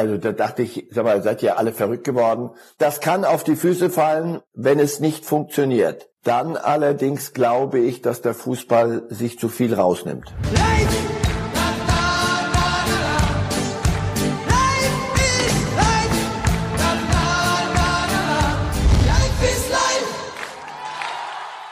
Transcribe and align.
Also 0.00 0.16
da 0.16 0.32
dachte 0.32 0.62
ich, 0.62 0.86
sag 0.92 1.04
mal, 1.04 1.22
seid 1.22 1.42
ihr 1.42 1.58
alle 1.58 1.74
verrückt 1.74 2.04
geworden. 2.04 2.52
Das 2.78 3.00
kann 3.00 3.26
auf 3.26 3.44
die 3.44 3.54
Füße 3.54 3.90
fallen, 3.90 4.40
wenn 4.54 4.78
es 4.78 4.98
nicht 4.98 5.26
funktioniert. 5.26 6.08
Dann 6.24 6.56
allerdings 6.56 7.34
glaube 7.34 7.80
ich, 7.80 8.00
dass 8.00 8.22
der 8.22 8.32
Fußball 8.32 9.02
sich 9.10 9.38
zu 9.38 9.50
viel 9.50 9.74
rausnimmt. 9.74 10.32
Leid! 10.54 10.88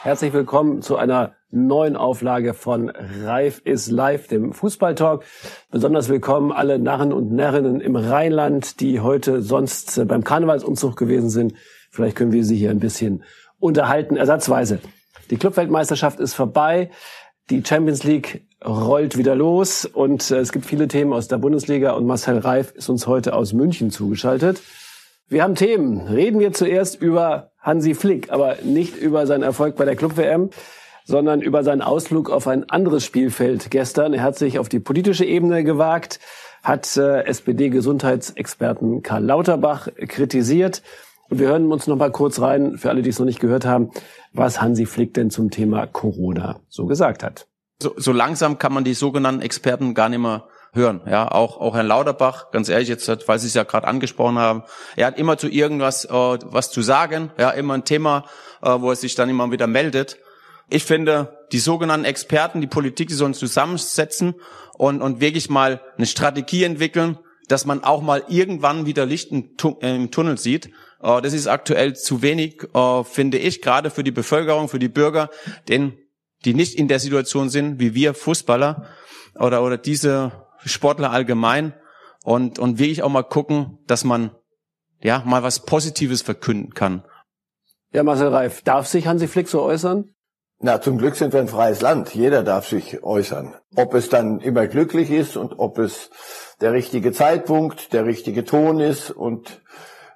Herzlich 0.03 0.33
willkommen 0.33 0.83
zu 0.83 0.97
einer 0.97 1.35
neuen 1.51 1.95
Auflage 1.95 2.53
von 2.53 2.89
Reif 2.89 3.61
ist 3.63 3.89
live, 3.89 4.27
dem 4.27 4.53
Fußballtalk. 4.53 5.23
Besonders 5.71 6.07
willkommen 6.07 6.51
alle 6.51 6.77
Narren 6.77 7.11
und 7.11 7.31
Närrinnen 7.31 7.81
im 7.81 7.95
Rheinland, 7.95 8.79
die 8.79 8.99
heute 8.99 9.41
sonst 9.41 10.07
beim 10.07 10.23
Karnevalsumzug 10.23 10.95
gewesen 10.95 11.29
sind. 11.29 11.53
Vielleicht 11.89 12.15
können 12.15 12.31
wir 12.31 12.43
Sie 12.43 12.55
hier 12.55 12.69
ein 12.69 12.79
bisschen 12.79 13.23
unterhalten, 13.59 14.15
ersatzweise. 14.15 14.79
Die 15.31 15.37
Clubweltmeisterschaft 15.37 16.19
ist 16.19 16.35
vorbei. 16.35 16.91
Die 17.49 17.63
Champions 17.65 18.03
League 18.03 18.47
rollt 18.63 19.17
wieder 19.17 19.35
los 19.35 19.85
und 19.85 20.29
äh, 20.29 20.37
es 20.37 20.51
gibt 20.51 20.65
viele 20.65 20.87
Themen 20.87 21.13
aus 21.13 21.27
der 21.27 21.37
Bundesliga 21.37 21.93
und 21.93 22.05
Marcel 22.05 22.37
Reif 22.37 22.71
ist 22.73 22.89
uns 22.89 23.07
heute 23.07 23.33
aus 23.33 23.53
München 23.53 23.89
zugeschaltet. 23.89 24.61
Wir 25.27 25.43
haben 25.43 25.55
Themen. 25.55 26.07
Reden 26.07 26.39
wir 26.39 26.53
zuerst 26.53 27.01
über 27.01 27.51
Hansi 27.59 27.95
Flick, 27.95 28.31
aber 28.31 28.57
nicht 28.63 28.97
über 28.97 29.25
seinen 29.25 29.43
Erfolg 29.43 29.75
bei 29.75 29.85
der 29.85 29.95
Club-WM, 29.95 30.49
sondern 31.09 31.41
über 31.41 31.63
seinen 31.63 31.81
Ausflug 31.81 32.29
auf 32.29 32.47
ein 32.47 32.69
anderes 32.69 33.03
Spielfeld 33.03 33.71
gestern. 33.71 34.13
Er 34.13 34.21
hat 34.21 34.37
sich 34.37 34.59
auf 34.59 34.69
die 34.69 34.79
politische 34.79 35.25
Ebene 35.25 35.63
gewagt, 35.63 36.19
hat 36.61 36.95
äh, 36.97 37.23
SPD-Gesundheitsexperten 37.23 39.01
Karl 39.01 39.23
Lauterbach 39.23 39.87
kritisiert. 40.07 40.83
Und 41.27 41.39
wir 41.39 41.47
hören 41.47 41.71
uns 41.71 41.87
noch 41.87 41.95
mal 41.95 42.11
kurz 42.11 42.39
rein, 42.39 42.77
für 42.77 42.89
alle, 42.89 43.01
die 43.01 43.09
es 43.09 43.17
noch 43.17 43.25
nicht 43.25 43.39
gehört 43.39 43.65
haben, 43.65 43.89
was 44.33 44.61
Hansi 44.61 44.85
Flick 44.85 45.15
denn 45.15 45.31
zum 45.31 45.49
Thema 45.49 45.87
Corona 45.87 46.59
so 46.69 46.85
gesagt 46.85 47.23
hat. 47.23 47.47
So, 47.81 47.95
so 47.97 48.11
langsam 48.11 48.59
kann 48.59 48.71
man 48.71 48.83
die 48.83 48.93
sogenannten 48.93 49.41
Experten 49.41 49.95
gar 49.95 50.09
nicht 50.09 50.19
mehr 50.19 50.47
hören. 50.73 51.01
Ja, 51.09 51.31
auch, 51.31 51.59
auch 51.59 51.73
Herrn 51.73 51.87
Lauterbach, 51.87 52.51
ganz 52.51 52.69
ehrlich, 52.69 52.87
jetzt, 52.87 53.27
weil 53.27 53.39
Sie 53.39 53.47
es 53.47 53.55
ja 53.55 53.63
gerade 53.63 53.87
angesprochen 53.87 54.37
haben, 54.37 54.61
er 54.95 55.07
hat 55.07 55.17
immer 55.17 55.39
zu 55.39 55.47
irgendwas 55.47 56.05
äh, 56.05 56.11
was 56.11 56.69
zu 56.69 56.83
sagen, 56.83 57.31
ja, 57.39 57.49
immer 57.49 57.73
ein 57.73 57.83
Thema, 57.83 58.25
äh, 58.61 58.69
wo 58.77 58.91
er 58.91 58.95
sich 58.95 59.15
dann 59.15 59.27
immer 59.27 59.49
wieder 59.49 59.65
meldet. 59.65 60.19
Ich 60.69 60.83
finde, 60.83 61.45
die 61.51 61.59
sogenannten 61.59 62.05
Experten, 62.05 62.61
die 62.61 62.67
Politik, 62.67 63.07
die 63.07 63.15
sollen 63.15 63.33
zusammensetzen 63.33 64.35
und, 64.77 65.01
und 65.01 65.19
wirklich 65.19 65.49
mal 65.49 65.81
eine 65.97 66.05
Strategie 66.05 66.63
entwickeln, 66.63 67.17
dass 67.47 67.65
man 67.65 67.83
auch 67.83 68.01
mal 68.01 68.23
irgendwann 68.27 68.85
wieder 68.85 69.05
Licht 69.05 69.31
im, 69.31 69.57
Tunnel 69.57 70.37
sieht. 70.37 70.67
Äh, 71.01 71.21
das 71.21 71.33
ist 71.33 71.47
aktuell 71.47 71.95
zu 71.95 72.21
wenig, 72.21 72.63
äh, 72.73 73.03
finde 73.03 73.39
ich, 73.39 73.61
gerade 73.61 73.89
für 73.89 74.03
die 74.03 74.11
Bevölkerung, 74.11 74.69
für 74.69 74.79
die 74.79 74.89
Bürger, 74.89 75.29
denn 75.67 75.97
die 76.45 76.53
nicht 76.53 76.75
in 76.75 76.87
der 76.87 76.99
Situation 76.99 77.49
sind 77.49 77.79
wie 77.79 77.93
wir 77.95 78.13
Fußballer 78.13 78.87
oder, 79.35 79.63
oder 79.63 79.77
diese 79.77 80.31
Sportler 80.63 81.11
allgemein 81.11 81.73
und, 82.23 82.59
und 82.59 82.79
will 82.79 82.89
ich 82.89 83.03
auch 83.03 83.09
mal 83.09 83.23
gucken, 83.23 83.79
dass 83.87 84.03
man 84.03 84.31
ja 85.01 85.23
mal 85.25 85.43
was 85.43 85.65
Positives 85.65 86.21
verkünden 86.21 86.73
kann. 86.73 87.03
Ja, 87.91 88.03
Marcel 88.03 88.27
Reif, 88.27 88.61
darf 88.61 88.87
sich 88.87 89.07
Hansi 89.07 89.27
Flick 89.27 89.47
so 89.47 89.61
äußern? 89.61 90.13
Na, 90.61 90.81
zum 90.81 90.97
Glück 90.97 91.15
sind 91.15 91.31
wir 91.31 91.39
ein 91.39 91.47
freies 91.47 91.79
Land. 91.79 92.13
Jeder 92.13 92.43
darf 92.43 92.67
sich 92.67 93.01
äußern. 93.01 93.55
Ob 93.77 93.93
es 93.93 94.09
dann 94.09 94.41
immer 94.41 94.67
glücklich 94.67 95.09
ist 95.09 95.37
und 95.37 95.57
ob 95.57 95.79
es 95.79 96.09
der 96.59 96.73
richtige 96.73 97.13
Zeitpunkt, 97.13 97.93
der 97.93 98.05
richtige 98.05 98.43
Ton 98.43 98.81
ist 98.81 99.09
und 99.09 99.61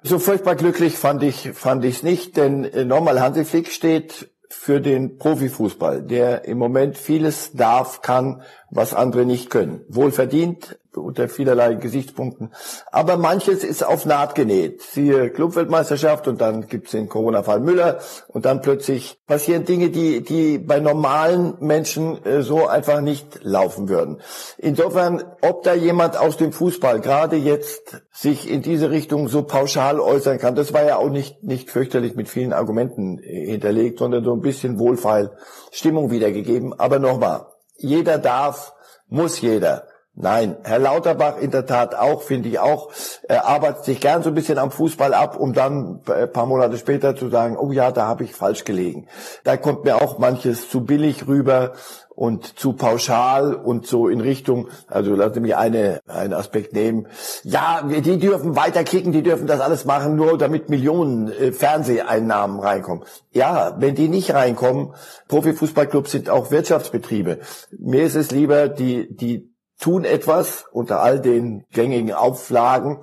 so 0.02 0.18
furchtbar 0.18 0.54
glücklich 0.54 0.98
fand 0.98 1.22
ich 1.22 1.52
fand 1.54 1.82
ich's 1.86 2.02
nicht, 2.02 2.36
denn 2.36 2.64
äh, 2.64 2.84
nochmal 2.84 3.22
Hansi 3.22 3.46
Flick 3.46 3.70
steht 3.70 4.30
für 4.50 4.82
den 4.82 5.16
Profifußball, 5.16 6.02
der 6.02 6.44
im 6.44 6.58
Moment 6.58 6.98
vieles 6.98 7.52
darf, 7.52 8.02
kann, 8.02 8.42
was 8.70 8.92
andere 8.92 9.24
nicht 9.24 9.48
können. 9.48 9.80
Wohlverdient, 9.88 10.78
unter 11.00 11.28
vielerlei 11.28 11.74
Gesichtspunkten. 11.74 12.52
Aber 12.90 13.16
manches 13.16 13.64
ist 13.64 13.84
auf 13.84 14.06
Naht 14.06 14.34
genäht. 14.34 14.82
Siehe 14.82 15.30
Clubweltmeisterschaft 15.30 16.28
und 16.28 16.40
dann 16.40 16.66
gibt's 16.66 16.92
den 16.92 17.08
Corona-Fall 17.08 17.60
Müller 17.60 17.98
und 18.28 18.44
dann 18.44 18.60
plötzlich 18.60 19.18
passieren 19.26 19.64
Dinge, 19.64 19.90
die, 19.90 20.22
die 20.22 20.58
bei 20.58 20.80
normalen 20.80 21.54
Menschen 21.60 22.24
äh, 22.24 22.42
so 22.42 22.66
einfach 22.66 23.00
nicht 23.00 23.40
laufen 23.42 23.88
würden. 23.88 24.20
Insofern, 24.58 25.24
ob 25.40 25.62
da 25.62 25.74
jemand 25.74 26.16
aus 26.16 26.36
dem 26.36 26.52
Fußball 26.52 27.00
gerade 27.00 27.36
jetzt 27.36 28.02
sich 28.12 28.50
in 28.50 28.62
diese 28.62 28.90
Richtung 28.90 29.28
so 29.28 29.42
pauschal 29.42 30.00
äußern 30.00 30.38
kann, 30.38 30.54
das 30.54 30.72
war 30.72 30.84
ja 30.84 30.96
auch 30.96 31.10
nicht, 31.10 31.42
nicht 31.42 31.70
fürchterlich 31.70 32.14
mit 32.14 32.28
vielen 32.28 32.52
Argumenten 32.52 33.18
äh, 33.18 33.46
hinterlegt, 33.46 33.98
sondern 33.98 34.24
so 34.24 34.32
ein 34.32 34.40
bisschen 34.40 34.78
wohlfeil 34.78 35.32
Stimmung 35.70 36.10
wiedergegeben. 36.10 36.78
Aber 36.78 36.98
nochmal, 36.98 37.46
jeder 37.76 38.18
darf, 38.18 38.74
muss 39.08 39.40
jeder 39.40 39.86
Nein, 40.16 40.56
Herr 40.62 40.78
Lauterbach 40.78 41.38
in 41.38 41.50
der 41.50 41.66
Tat 41.66 41.96
auch, 41.96 42.22
finde 42.22 42.48
ich 42.48 42.60
auch, 42.60 42.90
er 43.26 43.46
arbeitet 43.46 43.84
sich 43.84 44.00
gern 44.00 44.22
so 44.22 44.28
ein 44.28 44.34
bisschen 44.34 44.58
am 44.58 44.70
Fußball 44.70 45.12
ab, 45.12 45.36
um 45.40 45.54
dann 45.54 46.02
ein 46.06 46.12
äh, 46.12 46.26
paar 46.28 46.46
Monate 46.46 46.78
später 46.78 47.16
zu 47.16 47.30
sagen, 47.30 47.56
oh 47.56 47.72
ja, 47.72 47.90
da 47.90 48.06
habe 48.06 48.22
ich 48.22 48.32
falsch 48.32 48.62
gelegen. 48.62 49.08
Da 49.42 49.56
kommt 49.56 49.84
mir 49.84 49.96
auch 49.96 50.18
manches 50.18 50.70
zu 50.70 50.84
billig 50.84 51.26
rüber 51.26 51.72
und 52.14 52.60
zu 52.60 52.74
pauschal 52.74 53.54
und 53.54 53.88
so 53.88 54.06
in 54.06 54.20
Richtung, 54.20 54.68
also 54.86 55.16
lassen 55.16 55.42
mich 55.42 55.56
eine, 55.56 56.00
einen 56.06 56.32
Aspekt 56.32 56.74
nehmen. 56.74 57.08
Ja, 57.42 57.82
die 57.82 58.18
dürfen 58.20 58.54
weiterkicken, 58.54 59.10
die 59.10 59.24
dürfen 59.24 59.48
das 59.48 59.60
alles 59.60 59.84
machen, 59.84 60.14
nur 60.14 60.38
damit 60.38 60.68
Millionen 60.68 61.32
äh, 61.32 61.50
Fernseheinnahmen 61.50 62.60
reinkommen. 62.60 63.02
Ja, 63.32 63.74
wenn 63.80 63.96
die 63.96 64.08
nicht 64.08 64.32
reinkommen, 64.32 64.94
Profifußballclubs 65.26 66.12
sind 66.12 66.30
auch 66.30 66.52
Wirtschaftsbetriebe. 66.52 67.40
Mir 67.76 68.04
ist 68.04 68.14
es 68.14 68.30
lieber, 68.30 68.68
die, 68.68 69.12
die 69.12 69.53
tun 69.78 70.04
etwas 70.04 70.64
unter 70.72 71.00
all 71.00 71.20
den 71.20 71.64
gängigen 71.72 72.12
Auflagen 72.12 73.02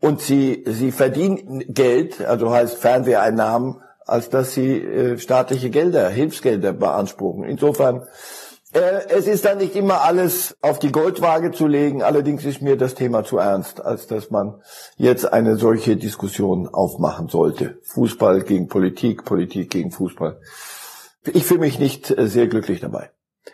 und 0.00 0.20
sie, 0.20 0.64
sie 0.66 0.92
verdienen 0.92 1.64
Geld, 1.68 2.24
also 2.24 2.50
heißt 2.50 2.78
Fernseheinnahmen, 2.78 3.80
als 4.06 4.30
dass 4.30 4.52
sie 4.52 4.78
äh, 4.78 5.18
staatliche 5.18 5.70
Gelder, 5.70 6.08
Hilfsgelder 6.08 6.72
beanspruchen. 6.72 7.44
Insofern, 7.44 8.06
äh, 8.72 9.00
es 9.08 9.26
ist 9.26 9.44
dann 9.44 9.58
nicht 9.58 9.76
immer 9.76 10.02
alles 10.02 10.56
auf 10.62 10.78
die 10.78 10.92
Goldwaage 10.92 11.50
zu 11.50 11.66
legen. 11.66 12.02
Allerdings 12.02 12.44
ist 12.44 12.62
mir 12.62 12.76
das 12.76 12.94
Thema 12.94 13.24
zu 13.24 13.38
ernst, 13.38 13.84
als 13.84 14.06
dass 14.06 14.30
man 14.30 14.62
jetzt 14.96 15.30
eine 15.30 15.56
solche 15.56 15.96
Diskussion 15.96 16.68
aufmachen 16.68 17.28
sollte. 17.28 17.78
Fußball 17.82 18.42
gegen 18.42 18.68
Politik, 18.68 19.24
Politik 19.24 19.70
gegen 19.70 19.90
Fußball. 19.90 20.40
Ich 21.32 21.44
fühle 21.44 21.60
mich 21.60 21.78
nicht 21.78 22.10
äh, 22.10 22.26
sehr 22.28 22.46
glücklich 22.46 22.80
dabei. 22.80 23.10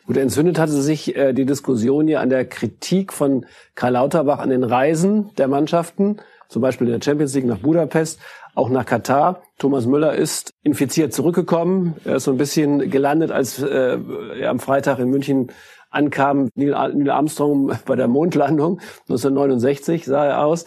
Gut, 0.06 0.16
entzündet 0.16 0.58
hatte 0.58 0.72
sich 0.72 1.16
äh, 1.16 1.32
die 1.32 1.46
Diskussion 1.46 2.08
ja 2.08 2.20
an 2.20 2.30
der 2.30 2.44
Kritik 2.44 3.12
von 3.12 3.46
Karl 3.74 3.92
Lauterbach 3.92 4.38
an 4.38 4.50
den 4.50 4.64
Reisen 4.64 5.30
der 5.36 5.48
Mannschaften, 5.48 6.20
zum 6.48 6.62
Beispiel 6.62 6.86
in 6.88 6.94
der 6.94 7.04
Champions 7.04 7.34
League 7.34 7.46
nach 7.46 7.58
Budapest, 7.58 8.20
auch 8.54 8.68
nach 8.68 8.86
Katar. 8.86 9.42
Thomas 9.58 9.86
Müller 9.86 10.14
ist 10.14 10.50
infiziert 10.62 11.12
zurückgekommen. 11.12 11.96
Er 12.04 12.16
ist 12.16 12.24
so 12.24 12.30
ein 12.30 12.36
bisschen 12.36 12.90
gelandet, 12.90 13.30
als 13.32 13.62
äh, 13.62 13.98
er 14.38 14.50
am 14.50 14.60
Freitag 14.60 14.98
in 14.98 15.08
München 15.08 15.50
ankam. 15.90 16.50
Neil 16.54 16.74
Armstrong 17.10 17.72
bei 17.86 17.96
der 17.96 18.08
Mondlandung 18.08 18.80
1969 19.08 20.04
sah 20.04 20.26
er 20.26 20.44
aus. 20.44 20.66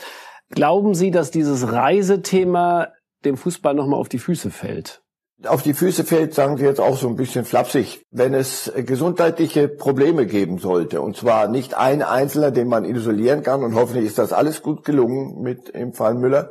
Glauben 0.49 0.95
Sie, 0.95 1.11
dass 1.11 1.31
dieses 1.31 1.71
Reisethema 1.71 2.89
dem 3.25 3.37
Fußball 3.37 3.73
nochmal 3.73 3.99
auf 3.99 4.09
die 4.09 4.19
Füße 4.19 4.49
fällt? 4.49 5.01
Auf 5.45 5.61
die 5.61 5.75
Füße 5.75 6.03
fällt, 6.03 6.33
sagen 6.33 6.57
Sie 6.57 6.65
jetzt 6.65 6.79
auch 6.79 6.97
so 6.97 7.07
ein 7.07 7.15
bisschen 7.15 7.45
flapsig, 7.45 8.03
wenn 8.09 8.33
es 8.33 8.71
gesundheitliche 8.75 9.67
Probleme 9.67 10.25
geben 10.25 10.57
sollte. 10.57 10.99
Und 10.99 11.15
zwar 11.15 11.47
nicht 11.47 11.75
ein 11.75 12.01
Einzelner, 12.01 12.49
den 12.49 12.67
man 12.67 12.85
isolieren 12.85 13.43
kann. 13.43 13.63
Und 13.63 13.75
hoffentlich 13.75 14.05
ist 14.05 14.17
das 14.17 14.33
alles 14.33 14.63
gut 14.63 14.83
gelungen 14.83 15.41
mit 15.43 15.69
im 15.69 15.93
Fall 15.93 16.15
Müller. 16.15 16.49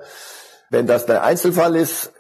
Wenn 0.71 0.87
das 0.87 1.07
der 1.07 1.25
Einzelfall 1.25 1.75
ist, 1.75 2.13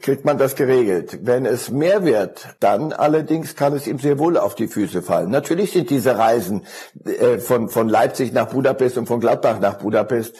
kriegt 0.00 0.26
man 0.26 0.36
das 0.36 0.56
geregelt. 0.56 1.20
Wenn 1.22 1.46
es 1.46 1.70
mehr 1.70 2.04
wird, 2.04 2.48
dann 2.60 2.92
allerdings 2.92 3.56
kann 3.56 3.74
es 3.74 3.86
ihm 3.86 3.98
sehr 3.98 4.18
wohl 4.18 4.36
auf 4.36 4.54
die 4.54 4.68
Füße 4.68 5.00
fallen. 5.00 5.30
Natürlich 5.30 5.72
sind 5.72 5.88
diese 5.88 6.18
Reisen 6.18 6.66
äh, 7.04 7.38
von, 7.38 7.68
von 7.68 7.88
Leipzig 7.88 8.32
nach 8.32 8.48
Budapest 8.48 8.98
und 8.98 9.06
von 9.06 9.20
Gladbach 9.20 9.58
nach 9.58 9.78
Budapest, 9.78 10.36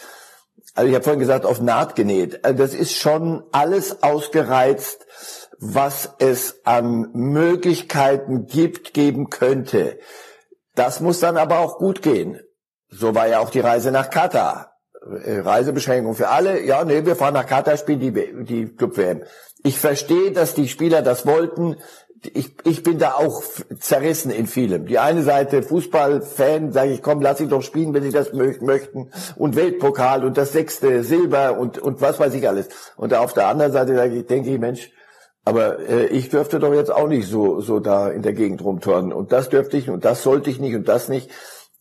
also 0.75 0.89
ich 0.89 0.95
habe 0.95 1.03
vorhin 1.05 1.21
gesagt, 1.21 1.45
auf 1.45 1.61
Naht 1.61 1.95
genäht. 1.95 2.41
Das 2.43 2.73
ist 2.73 2.95
schon 2.95 3.43
alles 3.53 4.03
ausgereizt 4.03 5.05
was 5.59 6.13
es 6.19 6.65
an 6.65 7.09
Möglichkeiten 7.13 8.45
gibt, 8.47 8.93
geben 8.93 9.29
könnte. 9.29 9.99
Das 10.75 10.99
muss 10.99 11.19
dann 11.19 11.37
aber 11.37 11.59
auch 11.59 11.77
gut 11.77 12.01
gehen. 12.01 12.39
So 12.89 13.15
war 13.15 13.27
ja 13.27 13.39
auch 13.39 13.49
die 13.49 13.61
Reise 13.61 13.91
nach 13.91 14.09
Katar. 14.09 14.71
Äh, 15.23 15.39
Reisebeschränkung 15.39 16.15
für 16.15 16.29
alle. 16.29 16.63
Ja, 16.63 16.83
nee, 16.83 17.05
wir 17.05 17.15
fahren 17.15 17.33
nach 17.33 17.45
Katar, 17.45 17.77
spielen 17.77 17.99
die, 17.99 18.43
die 18.43 18.75
Club-WM. 18.75 19.23
Ich 19.63 19.79
verstehe, 19.79 20.31
dass 20.31 20.53
die 20.53 20.67
Spieler 20.67 21.01
das 21.01 21.25
wollten. 21.25 21.77
ich, 22.33 22.55
ich 22.63 22.83
bin 22.83 22.97
da 22.97 23.13
auch 23.13 23.43
zerrissen 23.79 24.31
in 24.31 24.47
vielem. 24.47 24.85
Die 24.87 24.99
eine 24.99 25.23
Seite 25.23 25.63
Fußballfan, 25.63 26.71
sage 26.71 26.91
ich, 26.91 27.01
komm, 27.01 27.21
lass 27.21 27.39
ich 27.39 27.49
doch 27.49 27.61
spielen, 27.61 27.93
wenn 27.93 28.03
sie 28.03 28.11
das 28.11 28.33
möchten. 28.33 29.11
Und 29.35 29.55
Weltpokal 29.55 30.23
und 30.23 30.37
das 30.37 30.51
sechste 30.51 31.03
Silber 31.03 31.57
und, 31.57 31.77
und 31.77 32.01
was 32.01 32.19
weiß 32.19 32.33
ich 32.33 32.47
alles. 32.47 32.69
Und 32.95 33.13
auf 33.13 33.33
der 33.33 33.47
anderen 33.47 33.71
Seite 33.71 33.95
sage 33.95 34.15
ich, 34.15 34.25
denke 34.25 34.49
ich, 34.49 34.59
Mensch, 34.59 34.91
aber 35.45 35.79
äh, 35.87 36.07
ich 36.07 36.29
dürfte 36.29 36.59
doch 36.59 36.73
jetzt 36.73 36.91
auch 36.91 37.07
nicht 37.07 37.27
so, 37.27 37.61
so 37.61 37.79
da 37.79 38.09
in 38.09 38.23
der 38.23 38.33
Gegend 38.33 38.63
rumturnen. 38.63 39.13
Und 39.13 39.31
das 39.31 39.49
dürfte 39.49 39.77
ich 39.77 39.89
und 39.89 40.03
das 40.03 40.23
sollte 40.23 40.49
ich 40.49 40.59
nicht 40.59 40.75
und 40.75 40.87
das 40.87 41.07
nicht. 41.07 41.29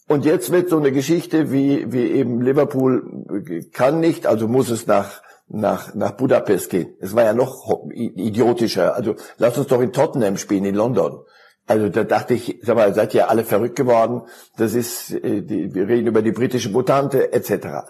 Und 0.07 0.25
jetzt 0.27 0.53
wird 0.53 0.69
so 0.69 0.77
eine 0.77 0.93
Geschichte 0.93 1.51
wie, 1.51 1.91
wie 1.91 2.11
eben 2.11 2.43
Liverpool 2.43 3.25
kann 3.73 4.01
nicht, 4.01 4.27
also 4.27 4.47
muss 4.49 4.71
es 4.71 4.87
nach 4.87 5.23
nach, 5.49 5.95
nach 5.95 6.13
Budapest 6.13 6.71
gehen. 6.71 6.95
Es 7.01 7.15
war 7.15 7.25
ja 7.25 7.35
noch 7.35 7.69
idiotischer. 7.93 8.95
Also 8.95 9.17
lass 9.39 9.59
uns 9.59 9.67
doch 9.67 9.81
in 9.81 9.93
Tottenham 9.93 10.37
spielen, 10.37 10.65
in 10.65 10.75
London. 10.75 11.21
Also 11.67 11.89
da 11.89 12.05
dachte 12.05 12.35
ich, 12.35 12.61
sag 12.63 12.77
mal, 12.77 12.95
seid 12.95 13.15
ihr 13.15 13.31
alle 13.31 13.45
verrückt 13.45 13.77
geworden. 13.77 14.23
Das 14.57 14.75
ist, 14.75 15.13
äh, 15.13 15.43
die, 15.43 15.75
wir 15.75 15.89
reden 15.89 16.09
über 16.09 16.23
die 16.23 16.33
britische 16.33 16.71
Mutante 16.71 17.33
etc. 17.33 17.87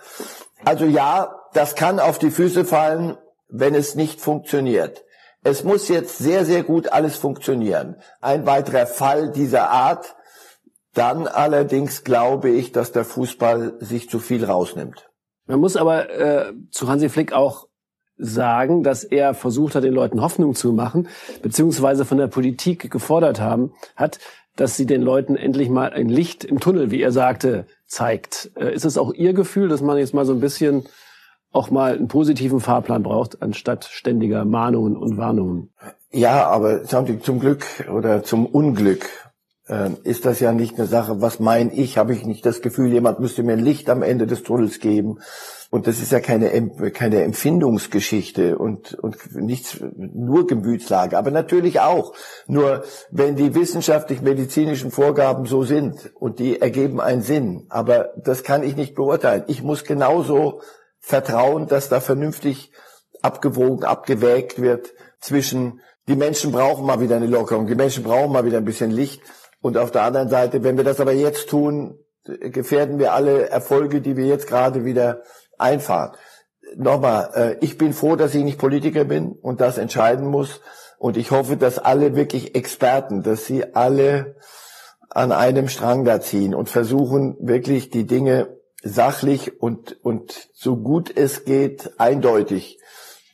Also 0.65 0.85
ja, 0.85 1.35
das 1.55 1.75
kann 1.75 1.99
auf 1.99 2.19
die 2.19 2.31
Füße 2.31 2.65
fallen, 2.65 3.17
wenn 3.49 3.75
es 3.75 3.95
nicht 3.95 4.21
funktioniert. 4.21 5.05
Es 5.47 5.63
muss 5.63 5.89
jetzt 5.89 6.17
sehr, 6.17 6.47
sehr 6.47 6.63
gut 6.63 6.91
alles 6.91 7.17
funktionieren. 7.17 7.97
Ein 8.23 8.47
weiterer 8.47 8.87
Fall 8.87 9.31
dieser 9.31 9.69
Art, 9.71 10.17
dann 10.95 11.27
allerdings 11.27 12.03
glaube 12.03 12.49
ich, 12.49 12.73
dass 12.73 12.93
der 12.93 13.05
Fußball 13.05 13.75
sich 13.79 14.09
zu 14.09 14.21
viel 14.21 14.43
rausnimmt. 14.43 15.11
Man 15.47 15.61
muss 15.61 15.77
aber 15.77 16.09
äh, 16.09 16.53
zu 16.71 16.89
Hansi 16.89 17.11
Flick 17.11 17.35
auch 17.35 17.69
sagen, 18.17 18.83
dass 18.83 19.05
er 19.05 19.35
versucht 19.35 19.75
hat, 19.75 19.85
den 19.85 19.93
Leuten 19.93 20.23
Hoffnung 20.23 20.55
zu 20.55 20.73
machen, 20.73 21.09
beziehungsweise 21.43 22.07
von 22.07 22.17
der 22.17 22.29
Politik 22.29 22.91
gefordert 22.91 23.39
haben, 23.39 23.73
hat, 23.97 24.21
dass 24.57 24.77
sie 24.77 24.87
den 24.87 25.03
Leuten 25.03 25.37
endlich 25.37 25.69
mal 25.69 25.93
ein 25.93 26.09
Licht 26.09 26.45
im 26.45 26.59
Tunnel, 26.59 26.91
wie 26.91 27.03
er 27.03 27.13
sagte, 27.13 27.67
zeigt. 27.87 28.51
Äh, 28.57 28.73
ist 28.73 28.87
es 28.87 28.97
auch 28.97 29.13
Ihr 29.13 29.35
Gefühl, 29.35 29.69
dass 29.69 29.83
man 29.83 29.99
jetzt 29.99 30.15
mal 30.15 30.25
so 30.25 30.33
ein 30.33 30.41
bisschen 30.41 30.85
auch 31.55 31.71
mal 31.71 31.95
einen 31.95 32.09
positiven 32.09 32.61
Fahrplan 32.61 33.03
braucht, 33.03 33.43
anstatt 33.43 33.85
ständiger 33.85 34.45
Mahnungen 34.45 34.97
und 34.97 35.17
Warnungen? 35.17 35.73
Ja, 36.11 36.47
aber 36.49 36.85
zum 36.85 37.41
Glück 37.41 37.65
oder 37.93 38.23
zum 38.23 38.47
Unglück 38.47 39.09
ähm, 39.67 39.97
ist 40.05 40.27
das 40.27 40.41
ja 40.41 40.53
nicht 40.53 40.79
eine 40.79 40.87
Sache, 40.87 41.23
was 41.23 41.41
mein 41.41 41.71
ich, 41.73 41.97
habe 41.97 42.13
ich 42.13 42.27
nicht 42.27 42.45
das 42.45 42.61
Gefühl, 42.61 42.93
jemand 42.93 43.21
müsste 43.21 43.43
mir 43.43 43.55
ein 43.55 43.65
Licht 43.65 43.89
am 43.89 44.03
Ende 44.03 44.27
des 44.27 44.43
Tunnels 44.43 44.79
geben. 44.79 45.21
Und 45.71 45.87
das 45.87 46.01
ist 46.01 46.13
ja 46.13 46.21
keine, 46.21 46.71
keine 46.93 47.23
Empfindungsgeschichte 47.23 48.59
und, 48.59 48.95
und 48.95 49.17
nichts, 49.35 49.81
nur 49.97 50.47
Gemütslage, 50.47 51.19
aber 51.19 51.31
natürlich 51.31 51.81
auch. 51.81 52.13
Nur 52.47 52.85
wenn 53.11 53.37
die 53.37 53.55
wissenschaftlich-medizinischen 53.55 54.91
Vorgaben 54.91 55.47
so 55.47 55.65
sind 55.65 56.13
und 56.15 56.39
die 56.39 56.61
ergeben 56.61 57.01
einen 57.01 57.23
Sinn, 57.23 57.67
aber 57.71 58.11
das 58.23 58.45
kann 58.45 58.63
ich 58.63 58.77
nicht 58.77 58.95
beurteilen. 58.95 59.45
Ich 59.47 59.63
muss 59.63 59.83
genauso 59.83 60.61
vertrauen, 61.05 61.67
dass 61.67 61.89
da 61.89 62.01
vernünftig 62.01 62.73
abgewogen, 63.21 63.85
abgewägt 63.85 64.61
wird 64.61 64.95
zwischen 65.21 65.81
die 66.09 66.17
Menschen 66.17 66.53
brauchen 66.53 66.85
mal 66.85 67.01
wieder 67.01 67.17
eine 67.17 67.27
Lockerung, 67.27 67.67
die 67.67 67.75
Menschen 67.75 68.05
brauchen 68.05 68.33
mal 68.33 68.45
wieder 68.45 68.59
ein 68.59 68.65
bisschen 68.65 68.91
Licht 68.91 69.23
und 69.61 69.77
auf 69.79 69.91
der 69.91 70.03
anderen 70.03 70.29
Seite, 70.29 70.63
wenn 70.63 70.77
wir 70.77 70.85
das 70.85 71.01
aber 71.01 71.13
jetzt 71.13 71.49
tun, 71.49 71.99
gefährden 72.25 72.99
wir 72.99 73.13
alle 73.13 73.49
Erfolge, 73.49 74.01
die 74.01 74.17
wir 74.17 74.27
jetzt 74.27 74.47
gerade 74.47 74.85
wieder 74.85 75.23
einfahren. 75.59 76.13
Nochmal, 76.77 77.31
äh, 77.35 77.65
ich 77.65 77.77
bin 77.77 77.93
froh, 77.93 78.17
dass 78.17 78.35
ich 78.35 78.43
nicht 78.43 78.59
Politiker 78.59 79.05
bin 79.05 79.33
und 79.33 79.61
das 79.61 79.79
entscheiden 79.79 80.27
muss. 80.27 80.61
Und 80.99 81.19
ich 81.19 81.31
hoffe, 81.31 81.57
dass 81.57 81.79
alle 81.79 82.17
wirklich 82.17 82.55
Experten, 82.55 83.23
dass 83.23 83.45
sie 83.45 83.75
alle 83.75 84.37
an 85.11 85.33
einem 85.33 85.69
Strang 85.69 86.05
da 86.05 86.21
ziehen 86.21 86.55
und 86.55 86.71
versuchen 86.71 87.37
wirklich 87.41 87.91
die 87.91 88.07
Dinge 88.07 88.54
sachlich 88.85 89.61
und, 89.61 90.05
und 90.05 90.49
so 90.53 90.77
gut 90.77 91.17
es 91.17 91.45
geht 91.45 91.99
eindeutig 91.99 92.79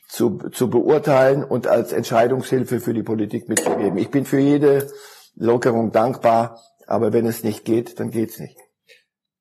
zu, 0.07 0.37
zu 0.51 0.69
beurteilen 0.69 1.43
und 1.43 1.67
als 1.67 1.93
Entscheidungshilfe 1.93 2.79
für 2.79 2.93
die 2.93 3.03
Politik 3.03 3.47
mitzugeben. 3.47 3.97
Ich 3.97 4.09
bin 4.09 4.25
für 4.25 4.39
jede 4.39 4.89
Lockerung 5.35 5.91
dankbar, 5.91 6.59
aber 6.87 7.13
wenn 7.13 7.25
es 7.25 7.43
nicht 7.43 7.65
geht, 7.65 7.99
dann 7.99 8.11
geht's 8.11 8.39
nicht. 8.39 8.57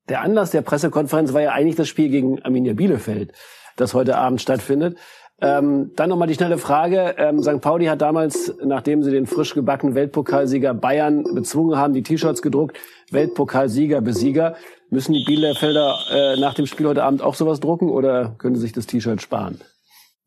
Der 0.08 0.22
Anlass 0.22 0.50
der 0.50 0.62
Pressekonferenz 0.62 1.32
war 1.32 1.40
ja 1.40 1.52
eigentlich 1.52 1.76
das 1.76 1.88
Spiel 1.88 2.08
gegen 2.08 2.42
Arminia 2.42 2.74
Bielefeld, 2.74 3.32
das 3.76 3.94
heute 3.94 4.18
Abend 4.18 4.42
stattfindet. 4.42 4.98
Ähm, 5.42 5.92
dann 5.96 6.10
nochmal 6.10 6.28
die 6.28 6.34
schnelle 6.34 6.58
Frage. 6.58 7.14
Ähm, 7.16 7.42
St. 7.42 7.60
Pauli 7.60 7.86
hat 7.86 8.02
damals, 8.02 8.54
nachdem 8.62 9.02
sie 9.02 9.10
den 9.10 9.26
frisch 9.26 9.54
gebackenen 9.54 9.94
Weltpokalsieger 9.94 10.74
Bayern 10.74 11.24
bezwungen 11.34 11.78
haben, 11.78 11.94
die 11.94 12.02
T-Shirts 12.02 12.42
gedruckt. 12.42 12.76
Weltpokalsieger, 13.10 14.00
Besieger. 14.02 14.56
Müssen 14.90 15.12
die 15.14 15.24
Bielefelder 15.24 15.94
äh, 16.10 16.40
nach 16.40 16.54
dem 16.54 16.66
Spiel 16.66 16.88
heute 16.88 17.04
Abend 17.04 17.22
auch 17.22 17.34
sowas 17.34 17.60
drucken 17.60 17.88
oder 17.88 18.34
können 18.38 18.56
sie 18.56 18.62
sich 18.62 18.72
das 18.72 18.86
T-Shirt 18.86 19.22
sparen? 19.22 19.60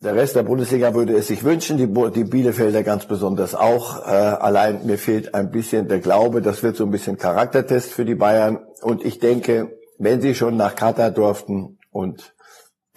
Der 0.04 0.15
Rest 0.15 0.36
der 0.36 0.44
Bundesliga 0.44 0.95
würde 0.95 1.15
es 1.15 1.27
sich 1.27 1.44
wünschen, 1.45 1.77
die, 1.77 1.88
die 2.12 2.25
Bielefelder 2.25 2.83
ganz 2.83 3.06
besonders 3.06 3.56
auch. 3.56 4.06
Äh, 4.06 4.12
allein 4.12 4.86
mir 4.86 4.98
fehlt 4.98 5.33
ein 5.33 5.51
bisschen 5.51 5.88
der 5.88 6.00
Glaube, 6.00 6.42
das 6.42 6.63
wird 6.63 6.75
so 6.75 6.83
ein 6.83 6.92
bisschen 6.92 7.18
Charaktertest 7.18 7.94
für 7.94 8.04
die 8.04 8.15
Bayern. 8.15 8.60
Und 8.81 9.06
ich 9.06 9.19
denke, 9.19 9.77
wenn 10.00 10.21
sie 10.21 10.36
schon 10.36 10.57
nach 10.57 10.75
Katar 10.75 11.12
durften 11.12 11.77
und 11.92 12.33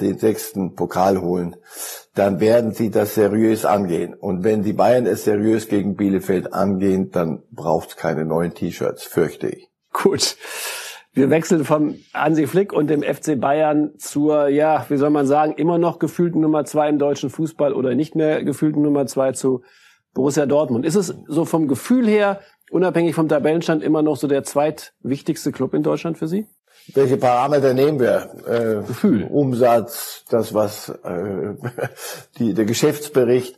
den 0.00 0.18
sechsten 0.18 0.74
Pokal 0.74 1.20
holen, 1.20 1.56
dann 2.16 2.40
werden 2.40 2.72
sie 2.72 2.90
das 2.90 3.14
seriös 3.14 3.64
angehen. 3.64 4.14
Und 4.14 4.42
wenn 4.42 4.62
die 4.62 4.72
Bayern 4.72 5.06
es 5.06 5.24
seriös 5.24 5.68
gegen 5.68 5.96
Bielefeld 5.96 6.52
angehen, 6.52 7.10
dann 7.10 7.42
braucht 7.52 7.90
es 7.90 7.96
keine 7.96 8.24
neuen 8.24 8.54
T-Shirts, 8.54 9.04
fürchte 9.04 9.48
ich. 9.48 9.68
Gut. 9.92 10.36
Wir 11.12 11.30
wechseln 11.30 11.64
vom 11.64 11.94
Hansi 12.12 12.46
Flick 12.46 12.72
und 12.72 12.88
dem 12.88 13.02
FC 13.02 13.38
Bayern 13.38 13.92
zur, 13.98 14.48
ja, 14.48 14.84
wie 14.88 14.96
soll 14.96 15.10
man 15.10 15.26
sagen, 15.26 15.54
immer 15.56 15.78
noch 15.78 15.98
gefühlten 15.98 16.40
Nummer 16.40 16.64
zwei 16.64 16.88
im 16.88 16.98
deutschen 16.98 17.30
Fußball 17.30 17.72
oder 17.72 17.94
nicht 17.94 18.14
mehr 18.14 18.44
gefühlten 18.44 18.82
Nummer 18.82 19.06
zwei 19.06 19.32
zu 19.32 19.62
Borussia 20.14 20.46
Dortmund. 20.46 20.86
Ist 20.86 20.94
es 20.94 21.14
so 21.26 21.44
vom 21.44 21.68
Gefühl 21.68 22.06
her, 22.06 22.40
unabhängig 22.70 23.14
vom 23.14 23.28
Tabellenstand, 23.28 23.82
immer 23.82 24.02
noch 24.02 24.16
so 24.16 24.26
der 24.26 24.42
zweitwichtigste 24.42 25.52
Club 25.52 25.74
in 25.74 25.82
Deutschland 25.82 26.18
für 26.18 26.28
Sie? 26.28 26.46
Welche 26.94 27.16
Parameter 27.16 27.74
nehmen 27.74 27.98
wir? 27.98 28.30
Äh, 28.46 28.86
Gefühl. 28.86 29.24
Umsatz, 29.24 30.24
das 30.28 30.54
was, 30.54 30.88
äh, 30.88 31.54
die, 32.38 32.54
der 32.54 32.64
Geschäftsbericht. 32.64 33.56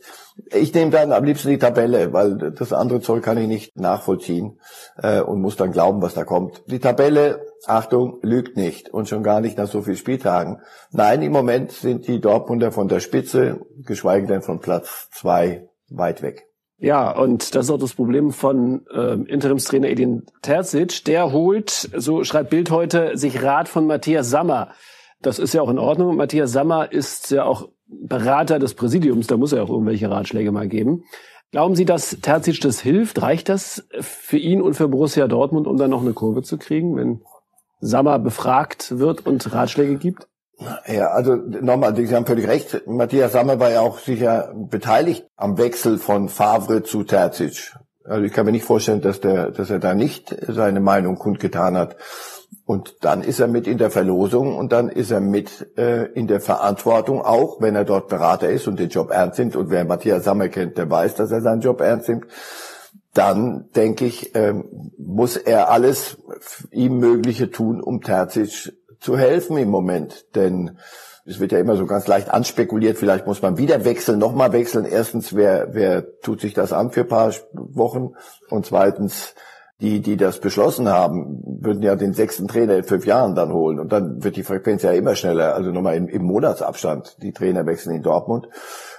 Ich 0.51 0.73
nehme 0.73 0.91
dann 0.91 1.11
am 1.11 1.23
liebsten 1.25 1.49
die 1.49 1.57
Tabelle, 1.57 2.13
weil 2.13 2.37
das 2.37 2.71
andere 2.73 3.01
Zeug 3.01 3.23
kann 3.23 3.37
ich 3.37 3.47
nicht 3.47 3.77
nachvollziehen 3.77 4.59
äh, 4.97 5.19
und 5.21 5.41
muss 5.41 5.57
dann 5.57 5.71
glauben, 5.71 6.01
was 6.01 6.13
da 6.13 6.23
kommt. 6.23 6.63
Die 6.67 6.79
Tabelle, 6.79 7.45
Achtung, 7.65 8.19
lügt 8.21 8.55
nicht 8.55 8.89
und 8.89 9.09
schon 9.09 9.21
gar 9.21 9.41
nicht 9.41 9.57
nach 9.57 9.67
so 9.67 9.81
vielen 9.81 9.97
Spieltagen. 9.97 10.61
Nein, 10.91 11.21
im 11.21 11.33
Moment 11.33 11.71
sind 11.71 12.07
die 12.07 12.21
Dortmunder 12.21 12.71
von 12.71 12.87
der 12.87 13.01
Spitze, 13.01 13.59
geschweige 13.77 14.27
denn 14.27 14.41
von 14.41 14.59
Platz 14.59 15.09
zwei, 15.11 15.67
weit 15.89 16.21
weg. 16.21 16.48
Ja, 16.81 17.11
und 17.11 17.55
das 17.55 17.65
ist 17.65 17.71
auch 17.71 17.79
das 17.79 17.93
Problem 17.93 18.31
von 18.31 18.85
ähm, 18.93 19.25
Interimstrainer 19.25 19.89
Edin 19.89 20.23
Terzic. 20.41 21.03
Der 21.05 21.33
holt, 21.33 21.69
so 21.69 22.23
schreibt 22.23 22.49
Bild 22.51 22.71
heute, 22.71 23.17
sich 23.17 23.43
Rat 23.43 23.67
von 23.67 23.85
Matthias 23.85 24.29
Sammer. 24.29 24.69
Das 25.21 25.39
ist 25.39 25.53
ja 25.53 25.61
auch 25.61 25.69
in 25.69 25.77
Ordnung. 25.77 26.15
Matthias 26.15 26.53
Sammer 26.53 26.89
ist 26.91 27.31
ja 27.31 27.43
auch 27.43 27.67
Berater 27.87 28.59
des 28.59 28.75
Präsidiums, 28.75 29.27
da 29.27 29.35
muss 29.35 29.51
er 29.51 29.63
auch 29.63 29.69
irgendwelche 29.69 30.09
Ratschläge 30.09 30.51
mal 30.51 30.67
geben. 30.67 31.03
Glauben 31.51 31.75
Sie, 31.75 31.85
dass 31.85 32.17
Terzic 32.21 32.61
das 32.61 32.79
hilft? 32.79 33.21
Reicht 33.21 33.49
das 33.49 33.87
für 33.99 34.37
ihn 34.37 34.61
und 34.61 34.75
für 34.75 34.87
Borussia 34.87 35.27
Dortmund, 35.27 35.67
um 35.67 35.77
dann 35.77 35.89
noch 35.89 36.01
eine 36.01 36.13
Kurve 36.13 36.43
zu 36.43 36.57
kriegen, 36.57 36.95
wenn 36.95 37.21
Sammer 37.81 38.19
befragt 38.19 38.99
wird 38.99 39.25
und 39.25 39.51
Ratschläge 39.51 39.97
gibt? 39.97 40.27
Ja, 40.87 41.11
also 41.11 41.35
nochmal, 41.35 41.95
Sie 41.95 42.13
haben 42.13 42.25
völlig 42.25 42.47
recht. 42.47 42.83
Matthias 42.85 43.31
Sammer 43.31 43.59
war 43.59 43.71
ja 43.71 43.79
auch 43.79 43.99
sicher 43.99 44.53
beteiligt 44.55 45.25
am 45.37 45.57
Wechsel 45.57 45.97
von 45.97 46.27
Favre 46.27 46.83
zu 46.83 47.03
Terzic. 47.03 47.73
Also 48.03 48.23
ich 48.23 48.33
kann 48.33 48.45
mir 48.45 48.51
nicht 48.51 48.65
vorstellen, 48.65 49.01
dass 49.01 49.21
der, 49.21 49.51
dass 49.51 49.69
er 49.69 49.79
da 49.79 49.93
nicht 49.93 50.35
seine 50.47 50.81
Meinung 50.81 51.15
kundgetan 51.15 51.77
hat. 51.77 51.95
Und 52.65 53.03
dann 53.03 53.21
ist 53.21 53.39
er 53.39 53.47
mit 53.47 53.67
in 53.67 53.77
der 53.77 53.89
Verlosung 53.89 54.55
und 54.55 54.71
dann 54.71 54.89
ist 54.89 55.11
er 55.11 55.21
mit 55.21 55.77
äh, 55.77 56.05
in 56.13 56.27
der 56.27 56.41
Verantwortung 56.41 57.21
auch, 57.21 57.61
wenn 57.61 57.75
er 57.75 57.85
dort 57.85 58.09
Berater 58.09 58.49
ist 58.49 58.67
und 58.67 58.79
den 58.79 58.89
Job 58.89 59.11
ernst 59.11 59.39
nimmt. 59.39 59.55
Und 59.55 59.69
wer 59.69 59.85
Matthias 59.85 60.23
Sammer 60.23 60.49
kennt, 60.49 60.77
der 60.77 60.89
weiß, 60.89 61.15
dass 61.15 61.31
er 61.31 61.41
seinen 61.41 61.61
Job 61.61 61.81
ernst 61.81 62.09
nimmt. 62.09 62.25
Dann 63.13 63.69
denke 63.75 64.05
ich, 64.05 64.35
ähm, 64.35 64.91
muss 64.97 65.37
er 65.37 65.71
alles 65.71 66.17
ihm 66.71 66.99
Mögliche 66.99 67.49
tun, 67.49 67.81
um 67.81 68.01
Terzic 68.01 68.71
zu 68.99 69.17
helfen 69.17 69.57
im 69.57 69.69
Moment. 69.69 70.35
Denn 70.35 70.77
es 71.25 71.39
wird 71.39 71.51
ja 71.51 71.59
immer 71.59 71.75
so 71.75 71.85
ganz 71.85 72.07
leicht 72.07 72.29
anspekuliert, 72.29 72.97
vielleicht 72.97 73.27
muss 73.27 73.41
man 73.41 73.57
wieder 73.57 73.85
wechseln, 73.85 74.19
nochmal 74.19 74.51
wechseln. 74.53 74.85
Erstens, 74.85 75.35
wer, 75.35 75.73
wer 75.73 76.19
tut 76.21 76.41
sich 76.41 76.53
das 76.53 76.73
an 76.73 76.91
für 76.91 77.01
ein 77.01 77.07
paar 77.07 77.33
Wochen? 77.53 78.13
Und 78.49 78.65
zweitens, 78.65 79.35
die, 79.79 80.01
die 80.01 80.17
das 80.17 80.39
beschlossen 80.39 80.89
haben, 80.89 81.41
würden 81.61 81.83
ja 81.83 81.95
den 81.95 82.13
sechsten 82.13 82.47
Trainer 82.47 82.77
in 82.77 82.83
fünf 82.83 83.05
Jahren 83.05 83.35
dann 83.35 83.53
holen. 83.53 83.79
Und 83.79 83.91
dann 83.91 84.23
wird 84.23 84.35
die 84.35 84.43
Frequenz 84.43 84.81
ja 84.83 84.91
immer 84.91 85.15
schneller, 85.15 85.55
also 85.55 85.71
nochmal 85.71 85.95
im, 85.95 86.07
im 86.07 86.23
Monatsabstand, 86.23 87.21
die 87.21 87.31
Trainer 87.31 87.65
wechseln 87.65 87.95
in 87.95 88.01
Dortmund. 88.01 88.49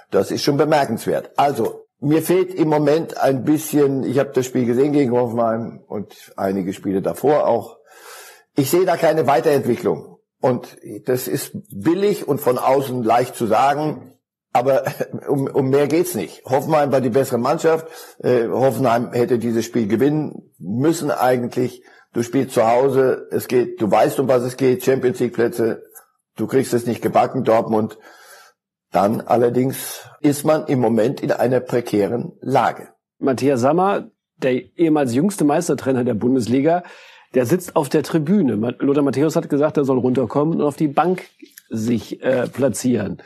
Das 0.09 0.31
ist 0.31 0.43
schon 0.43 0.57
bemerkenswert. 0.57 1.31
Also, 1.37 1.85
Mir 2.03 2.23
fehlt 2.23 2.55
im 2.55 2.67
Moment 2.67 3.21
ein 3.21 3.43
bisschen, 3.43 4.03
ich 4.03 4.17
habe 4.17 4.31
das 4.33 4.47
Spiel 4.47 4.65
gesehen 4.65 4.91
gegen 4.91 5.11
Hoffenheim 5.11 5.83
und 5.87 6.33
einige 6.35 6.73
Spiele 6.73 7.03
davor 7.03 7.45
auch. 7.45 7.77
Ich 8.55 8.69
sehe 8.69 8.85
da 8.85 8.97
keine 8.97 9.27
Weiterentwicklung. 9.27 10.17
Und 10.41 10.77
das 11.05 11.27
ist 11.27 11.51
billig 11.71 12.27
und 12.27 12.41
von 12.41 12.57
außen 12.57 13.03
leicht 13.03 13.35
zu 13.35 13.45
sagen, 13.45 14.11
aber 14.53 14.83
um, 15.27 15.47
um 15.47 15.69
mehr 15.69 15.87
geht's 15.87 16.15
nicht. 16.15 16.43
Hoffenheim 16.45 16.91
war 16.91 17.01
die 17.01 17.09
bessere 17.09 17.37
Mannschaft. 17.37 17.87
Äh, 18.19 18.47
Hoffenheim 18.47 19.13
hätte 19.13 19.39
dieses 19.39 19.65
Spiel 19.65 19.87
gewinnen 19.87 20.51
müssen 20.57 21.11
eigentlich. 21.11 21.83
Du 22.13 22.23
spielst 22.23 22.53
zu 22.53 22.67
Hause, 22.67 23.27
es 23.31 23.47
geht, 23.47 23.79
du 23.81 23.89
weißt, 23.89 24.19
um 24.19 24.27
was 24.27 24.43
es 24.43 24.57
geht, 24.57 24.83
Champions 24.83 25.19
League 25.19 25.33
Plätze, 25.33 25.83
du 26.35 26.45
kriegst 26.45 26.73
es 26.73 26.85
nicht 26.85 27.01
gebacken, 27.01 27.45
Dortmund. 27.45 27.97
Dann 28.91 29.21
allerdings 29.21 30.01
ist 30.19 30.43
man 30.43 30.65
im 30.65 30.79
Moment 30.79 31.21
in 31.21 31.31
einer 31.31 31.61
prekären 31.61 32.33
Lage. 32.41 32.89
Matthias 33.19 33.61
Sammer, 33.61 34.09
der 34.35 34.53
ehemals 34.77 35.13
jüngste 35.13 35.45
Meistertrainer 35.45 36.03
der 36.03 36.15
Bundesliga, 36.15 36.83
der 37.33 37.45
sitzt 37.45 37.75
auf 37.75 37.89
der 37.89 38.03
Tribüne. 38.03 38.55
Lothar 38.79 39.03
Matthäus 39.03 39.35
hat 39.35 39.49
gesagt, 39.49 39.77
er 39.77 39.85
soll 39.85 39.99
runterkommen 39.99 40.59
und 40.59 40.65
auf 40.65 40.75
die 40.75 40.87
Bank 40.87 41.23
sich 41.69 42.21
äh, 42.21 42.47
platzieren. 42.47 43.21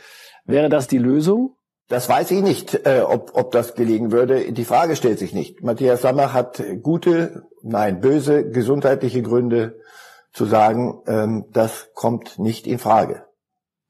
Wäre 0.45 0.69
das 0.69 0.87
die 0.87 0.99
Lösung? 0.99 1.55
Das 1.87 2.09
weiß 2.09 2.31
ich 2.31 2.41
nicht, 2.41 2.85
äh, 2.85 3.01
ob, 3.01 3.31
ob 3.35 3.51
das 3.51 3.75
gelingen 3.75 4.11
würde. 4.11 4.51
Die 4.51 4.65
Frage 4.65 4.95
stellt 4.95 5.19
sich 5.19 5.33
nicht. 5.33 5.63
Matthias 5.63 6.01
Sammer 6.01 6.33
hat 6.33 6.63
gute, 6.81 7.43
nein, 7.61 8.01
böse 8.01 8.49
gesundheitliche 8.49 9.21
Gründe 9.21 9.79
zu 10.33 10.45
sagen, 10.45 11.01
ähm, 11.07 11.45
das 11.51 11.89
kommt 11.93 12.39
nicht 12.39 12.65
in 12.67 12.79
Frage. 12.79 13.25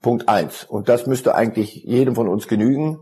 Punkt 0.01 0.27
eins. 0.29 0.63
Und 0.65 0.89
das 0.89 1.07
müsste 1.07 1.36
eigentlich 1.36 1.84
jedem 1.84 2.15
von 2.15 2.27
uns 2.27 2.48
genügen. 2.48 3.00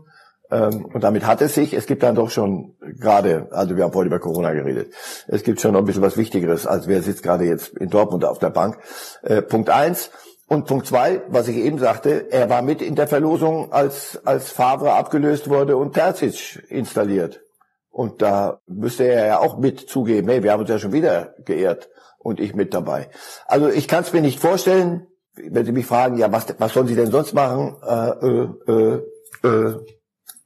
Ähm, 0.50 0.86
und 0.86 1.02
damit 1.02 1.26
hat 1.26 1.40
es 1.42 1.54
sich. 1.54 1.74
Es 1.74 1.86
gibt 1.86 2.02
dann 2.02 2.14
doch 2.14 2.30
schon 2.30 2.76
gerade, 2.80 3.48
also 3.50 3.76
wir 3.76 3.84
haben 3.84 3.92
vorhin 3.92 4.10
über 4.10 4.20
Corona 4.20 4.52
geredet, 4.52 4.92
es 5.26 5.42
gibt 5.42 5.60
schon 5.60 5.72
noch 5.72 5.80
ein 5.80 5.86
bisschen 5.86 6.02
was 6.02 6.16
Wichtigeres, 6.16 6.66
als 6.66 6.86
wer 6.86 7.02
sitzt 7.02 7.22
gerade 7.22 7.44
jetzt 7.44 7.76
in 7.78 7.88
Dortmund 7.88 8.24
auf 8.24 8.38
der 8.38 8.50
Bank. 8.50 8.78
Äh, 9.22 9.42
Punkt 9.42 9.70
eins. 9.70 10.10
Und 10.46 10.66
Punkt 10.66 10.86
zwei, 10.86 11.22
was 11.28 11.48
ich 11.48 11.56
eben 11.56 11.78
sagte, 11.78 12.30
er 12.30 12.50
war 12.50 12.60
mit 12.60 12.82
in 12.82 12.94
der 12.94 13.08
Verlosung, 13.08 13.72
als, 13.72 14.20
als 14.26 14.50
Favre 14.50 14.92
abgelöst 14.92 15.48
wurde 15.48 15.78
und 15.78 15.94
Terzic 15.94 16.62
installiert. 16.68 17.40
Und 17.88 18.20
da 18.20 18.60
müsste 18.66 19.04
er 19.04 19.26
ja 19.26 19.38
auch 19.38 19.56
mit 19.56 19.80
zugeben, 19.80 20.28
hey, 20.28 20.42
wir 20.42 20.52
haben 20.52 20.60
uns 20.60 20.68
ja 20.68 20.78
schon 20.78 20.92
wieder 20.92 21.34
geehrt 21.46 21.88
und 22.18 22.40
ich 22.40 22.54
mit 22.54 22.74
dabei. 22.74 23.08
Also 23.46 23.68
ich 23.68 23.88
kann 23.88 24.02
es 24.02 24.12
mir 24.12 24.20
nicht 24.20 24.38
vorstellen, 24.38 25.06
wenn 25.34 25.64
Sie 25.64 25.72
mich 25.72 25.86
fragen, 25.86 26.18
ja, 26.18 26.30
was, 26.30 26.46
was 26.58 26.72
sollen 26.74 26.88
Sie 26.88 26.94
denn 26.94 27.10
sonst 27.10 27.32
machen? 27.32 27.76
Äh, 27.86 28.10
äh, 28.26 28.48
äh, 28.68 29.48
äh 29.48 29.80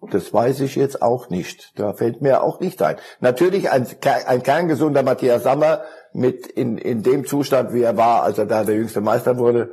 das 0.00 0.32
weiß 0.32 0.60
ich 0.60 0.76
jetzt 0.76 1.02
auch 1.02 1.28
nicht. 1.28 1.72
Da 1.76 1.92
fällt 1.92 2.22
mir 2.22 2.42
auch 2.42 2.60
nicht 2.60 2.80
ein. 2.82 2.96
Natürlich 3.20 3.70
ein, 3.70 3.86
ein 4.26 4.42
kerngesunder 4.42 5.02
Matthias 5.02 5.42
Sammer 5.42 5.82
mit 6.12 6.46
in, 6.46 6.78
in 6.78 7.02
dem 7.02 7.26
Zustand, 7.26 7.72
wie 7.72 7.82
er 7.82 7.96
war, 7.96 8.22
als 8.22 8.38
er 8.38 8.46
da 8.46 8.64
der 8.64 8.76
jüngste 8.76 9.00
Meister 9.00 9.38
wurde. 9.38 9.72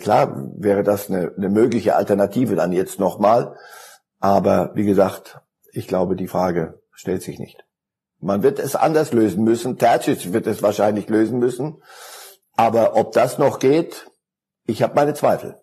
Klar 0.00 0.50
wäre 0.56 0.82
das 0.82 1.08
eine, 1.08 1.32
eine 1.36 1.48
mögliche 1.48 1.96
Alternative 1.96 2.56
dann 2.56 2.72
jetzt 2.72 2.98
nochmal. 2.98 3.56
Aber 4.18 4.72
wie 4.74 4.84
gesagt, 4.84 5.40
ich 5.72 5.88
glaube, 5.88 6.16
die 6.16 6.28
Frage 6.28 6.80
stellt 6.92 7.22
sich 7.22 7.38
nicht. 7.38 7.64
Man 8.20 8.42
wird 8.42 8.58
es 8.58 8.76
anders 8.76 9.12
lösen 9.12 9.42
müssen. 9.44 9.78
Terzic 9.78 10.32
wird 10.32 10.46
es 10.46 10.62
wahrscheinlich 10.62 11.08
lösen 11.08 11.38
müssen. 11.38 11.82
Aber 12.54 12.96
ob 12.96 13.12
das 13.12 13.38
noch 13.38 13.58
geht, 13.58 14.10
ich 14.64 14.82
habe 14.82 14.94
meine 14.94 15.14
Zweifel. 15.14 15.56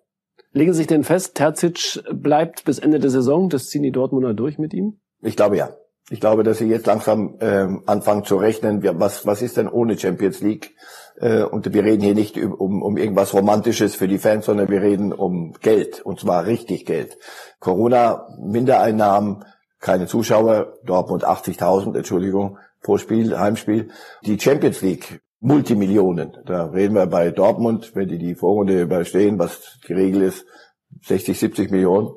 Legen 0.51 0.73
Sie 0.73 0.79
sich 0.79 0.87
denn 0.87 1.03
fest, 1.03 1.35
Terzic 1.35 2.01
bleibt 2.11 2.65
bis 2.65 2.79
Ende 2.79 2.99
der 2.99 3.11
Saison? 3.11 3.49
Das 3.49 3.67
ziehen 3.67 3.83
die 3.83 3.91
Dortmunder 3.91 4.33
durch 4.33 4.57
mit 4.57 4.73
ihm? 4.73 4.99
Ich 5.21 5.35
glaube 5.35 5.57
ja. 5.57 5.69
Ich 6.11 6.19
glaube, 6.19 6.43
dass 6.43 6.57
sie 6.57 6.65
jetzt 6.65 6.87
langsam 6.87 7.37
ähm, 7.39 7.83
anfangen 7.85 8.23
zu 8.23 8.37
rechnen, 8.37 8.81
was, 8.99 9.27
was 9.27 9.43
ist 9.43 9.57
denn 9.57 9.67
ohne 9.67 9.97
Champions 9.97 10.41
League? 10.41 10.75
Äh, 11.17 11.43
und 11.43 11.71
wir 11.71 11.83
reden 11.83 12.01
hier 12.01 12.15
nicht 12.15 12.35
um, 12.35 12.81
um 12.81 12.97
irgendwas 12.97 13.33
Romantisches 13.33 13.93
für 13.93 14.07
die 14.07 14.17
Fans, 14.17 14.45
sondern 14.45 14.69
wir 14.69 14.81
reden 14.81 15.13
um 15.13 15.53
Geld, 15.61 16.01
und 16.01 16.19
zwar 16.19 16.47
richtig 16.47 16.85
Geld. 16.85 17.19
Corona, 17.59 18.27
Mindereinnahmen, 18.39 19.45
keine 19.79 20.07
Zuschauer, 20.07 20.73
Dortmund 20.83 21.27
80.000, 21.27 21.95
Entschuldigung, 21.95 22.57
pro 22.81 22.97
Spiel, 22.97 23.37
Heimspiel. 23.37 23.89
Die 24.25 24.39
Champions 24.39 24.81
League, 24.81 25.21
Multimillionen. 25.41 26.37
Da 26.45 26.65
reden 26.65 26.95
wir 26.95 27.07
bei 27.07 27.31
Dortmund, 27.31 27.95
wenn 27.95 28.07
die 28.07 28.17
die 28.17 28.35
Vorrunde 28.35 28.81
überstehen, 28.81 29.39
was 29.39 29.79
die 29.87 29.93
Regel 29.93 30.21
ist, 30.21 30.45
60, 31.03 31.39
70 31.39 31.71
Millionen. 31.71 32.11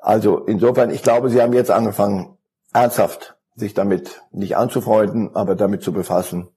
Also 0.00 0.38
insofern, 0.38 0.90
ich 0.90 1.02
glaube, 1.02 1.28
sie 1.30 1.42
haben 1.42 1.52
jetzt 1.52 1.70
angefangen, 1.70 2.38
ernsthaft 2.72 3.36
sich 3.56 3.74
damit 3.74 4.22
nicht 4.32 4.56
anzufreunden, 4.56 5.34
aber 5.34 5.54
damit 5.54 5.82
zu 5.82 5.92
befassen. 5.92 6.48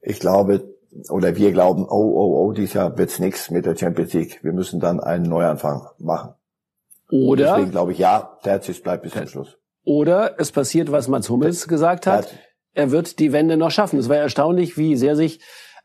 Ich 0.00 0.20
glaube, 0.20 0.74
oder 1.08 1.36
wir 1.36 1.52
glauben, 1.52 1.86
oh, 1.88 2.12
oh, 2.14 2.44
oh, 2.44 2.52
dieses 2.52 2.74
Jahr 2.74 2.96
wird's 2.98 3.18
nix 3.18 3.50
mit 3.50 3.66
der 3.66 3.76
Champions 3.76 4.12
League. 4.12 4.40
Wir 4.42 4.52
müssen 4.52 4.80
dann 4.80 5.00
einen 5.00 5.24
Neuanfang 5.24 5.86
machen. 5.98 6.34
Oder? 7.10 7.54
Deswegen 7.54 7.70
glaube 7.70 7.92
ich, 7.92 7.98
ja, 7.98 8.38
Terzic 8.42 8.82
bleibt 8.82 9.02
bis 9.02 9.12
zum 9.12 9.26
Schluss. 9.26 9.58
Oder 9.84 10.38
es 10.38 10.52
passiert, 10.52 10.92
was 10.92 11.08
Mats 11.08 11.28
Hummels 11.28 11.66
gesagt 11.66 12.06
hat 12.06 12.32
er 12.74 12.90
wird 12.90 13.18
die 13.18 13.32
Wende 13.32 13.56
noch 13.56 13.70
schaffen. 13.70 13.98
Es 13.98 14.08
war 14.08 14.16
erstaunlich, 14.16 14.76
wie 14.76 14.96
sehr 14.96 15.16
sich 15.16 15.40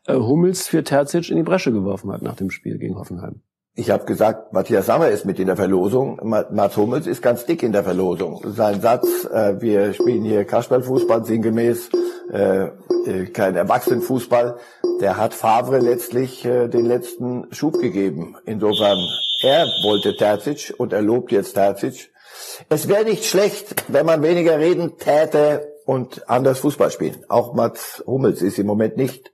äh, 0.06 0.14
Hummels 0.14 0.66
für 0.66 0.84
Terzic 0.84 1.30
in 1.30 1.36
die 1.36 1.42
Bresche 1.42 1.72
geworfen 1.72 2.12
hat 2.12 2.22
nach 2.22 2.36
dem 2.36 2.50
Spiel 2.50 2.78
gegen 2.78 2.96
Hoffenheim. 2.96 3.42
Ich 3.74 3.90
habe 3.90 4.06
gesagt, 4.06 4.52
Matthias 4.52 4.86
Sammer 4.86 5.08
ist 5.08 5.24
mit 5.24 5.38
in 5.38 5.46
der 5.46 5.56
Verlosung. 5.56 6.18
Mats 6.24 6.76
Hummels 6.76 7.06
ist 7.06 7.22
ganz 7.22 7.46
dick 7.46 7.62
in 7.62 7.70
der 7.70 7.84
Verlosung. 7.84 8.42
Sein 8.44 8.80
Satz, 8.80 9.24
äh, 9.32 9.60
wir 9.60 9.94
spielen 9.94 10.24
hier 10.24 10.44
Kasperlfußball 10.44 11.24
sinngemäß, 11.24 11.90
äh, 12.32 12.70
äh, 13.06 13.26
kein 13.32 13.54
Erwachsenenfußball, 13.54 14.56
der 15.00 15.16
hat 15.16 15.32
Favre 15.32 15.78
letztlich 15.78 16.44
äh, 16.44 16.66
den 16.66 16.86
letzten 16.86 17.46
Schub 17.52 17.80
gegeben. 17.80 18.36
Insofern, 18.46 18.98
er 19.42 19.66
wollte 19.84 20.16
Terzic 20.16 20.74
und 20.76 20.92
er 20.92 21.02
lobt 21.02 21.30
jetzt 21.30 21.52
Terzic. 21.52 22.10
Es 22.68 22.88
wäre 22.88 23.04
nicht 23.04 23.26
schlecht, 23.26 23.84
wenn 23.86 24.06
man 24.06 24.22
weniger 24.24 24.58
reden 24.58 24.98
täte 24.98 25.77
und 25.88 26.28
anders 26.28 26.58
Fußball 26.58 26.90
spielen. 26.90 27.24
Auch 27.30 27.54
Mats 27.54 28.04
Hummels 28.06 28.42
ist 28.42 28.58
im 28.58 28.66
Moment 28.66 28.98
nicht 28.98 29.32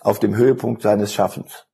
auf 0.00 0.18
dem 0.18 0.34
Höhepunkt 0.34 0.80
seines 0.80 1.12
Schaffens. 1.12 1.66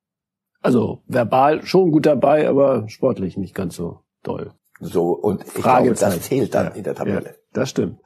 Also 0.61 1.03
verbal 1.07 1.65
schon 1.65 1.93
gut 1.93 2.05
dabei, 2.05 2.49
aber 2.49 2.89
sportlich 2.89 3.37
nicht 3.37 3.55
ganz 3.55 3.77
so 3.77 4.01
toll. 4.25 4.55
So, 4.81 5.11
und 5.13 5.45
ich 5.45 5.63
glaube, 5.63 5.95
das 5.95 6.21
zählt 6.23 6.53
dann 6.53 6.67
ja, 6.67 6.73
in 6.73 6.83
der 6.83 6.97
Tabelle. 6.97 7.27
Ja, 7.27 7.35
das 7.53 7.71
stimmt. 7.71 8.01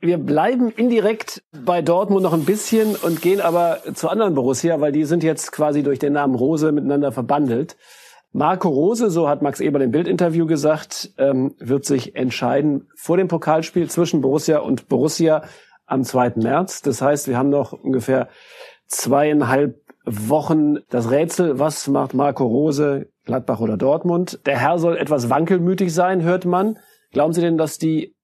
Wir 0.00 0.18
bleiben 0.18 0.72
indirekt 0.72 1.44
bei 1.52 1.80
Dortmund 1.80 2.24
noch 2.24 2.32
ein 2.32 2.44
bisschen 2.44 2.96
und 2.96 3.22
gehen 3.22 3.40
aber 3.40 3.78
zu 3.94 4.08
anderen 4.08 4.34
Borussia, 4.34 4.80
weil 4.80 4.90
die 4.90 5.04
sind 5.04 5.22
jetzt 5.22 5.52
quasi 5.52 5.84
durch 5.84 6.00
den 6.00 6.14
Namen 6.14 6.34
Rose 6.34 6.72
miteinander 6.72 7.12
verbandelt. 7.12 7.76
Marco 8.32 8.68
Rose, 8.68 9.10
so 9.10 9.28
hat 9.28 9.42
Max 9.42 9.60
Eber 9.60 9.80
im 9.82 9.90
Bildinterview 9.90 10.46
gesagt, 10.46 11.10
ähm, 11.18 11.54
wird 11.58 11.84
sich 11.84 12.16
entscheiden 12.16 12.88
vor 12.96 13.18
dem 13.18 13.28
Pokalspiel 13.28 13.90
zwischen 13.90 14.22
Borussia 14.22 14.60
und 14.60 14.88
Borussia 14.88 15.42
am 15.84 16.02
2. 16.02 16.34
März. 16.36 16.80
Das 16.80 17.02
heißt, 17.02 17.28
wir 17.28 17.36
haben 17.36 17.50
noch 17.50 17.72
ungefähr 17.72 18.28
zweieinhalb 18.86 19.82
Wochen 20.04 20.76
das 20.88 21.10
Rätsel, 21.10 21.58
was 21.58 21.86
macht 21.88 22.14
Marco 22.14 22.44
Rose, 22.44 23.10
Gladbach 23.24 23.60
oder 23.60 23.76
Dortmund. 23.76 24.40
Der 24.46 24.58
Herr 24.58 24.78
soll 24.78 24.96
etwas 24.96 25.28
wankelmütig 25.28 25.92
sein, 25.92 26.22
hört 26.22 26.46
man. 26.46 26.78
Glauben 27.12 27.34
Sie 27.34 27.42
denn, 27.42 27.58
dass 27.58 27.78
die 27.78 28.16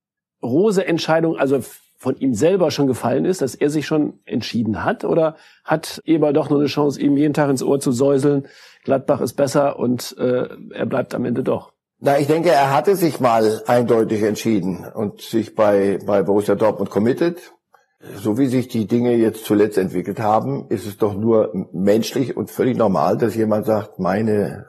Rose-Entscheidung 0.43 1.37
also 1.37 1.61
von 1.99 2.17
ihm 2.17 2.33
selber 2.33 2.71
schon 2.71 2.87
gefallen 2.87 3.25
ist, 3.25 3.43
dass 3.43 3.55
er 3.55 3.71
sich 3.71 3.87
schon 3.87 4.21
entschieden 4.25 4.85
hat? 4.85 5.05
Oder 5.05 5.37
hat 5.65 6.01
Eber 6.05 6.33
doch 6.33 6.49
nur 6.49 6.61
eine 6.61 6.69
Chance, 6.69 7.01
ihm 7.01 7.17
jeden 7.17 7.35
Tag 7.35 7.51
ins 7.51 7.63
Ohr 7.63 7.81
zu 7.81 7.93
säuseln, 7.93 8.47
Gladbach 8.85 9.21
ist 9.21 9.35
besser 9.35 9.79
und 9.79 10.17
äh, 10.19 10.49
er 10.73 10.87
bleibt 10.87 11.15
am 11.15 11.25
Ende 11.25 11.43
doch. 11.43 11.73
Na, 12.01 12.19
ich 12.19 12.29
denke, 12.29 12.51
er 12.51 12.73
hatte 12.73 12.95
sich 12.95 13.19
mal 13.19 13.63
eindeutig 13.67 14.23
entschieden 14.23 14.87
und 14.95 15.21
sich 15.21 15.57
bei, 15.57 15.99
bei 16.07 16.23
Borussia 16.23 16.55
Dortmund 16.55 16.91
committed. 16.91 17.53
So 18.15 18.39
wie 18.39 18.47
sich 18.47 18.69
die 18.69 18.87
Dinge 18.87 19.17
jetzt 19.17 19.45
zuletzt 19.45 19.77
entwickelt 19.77 20.21
haben, 20.21 20.67
ist 20.69 20.87
es 20.87 20.97
doch 20.97 21.15
nur 21.15 21.53
menschlich 21.73 22.37
und 22.37 22.53
völlig 22.53 22.77
normal, 22.77 23.19
dass 23.19 23.35
jemand 23.35 23.67
sagt, 23.67 23.99
meine 23.99 24.67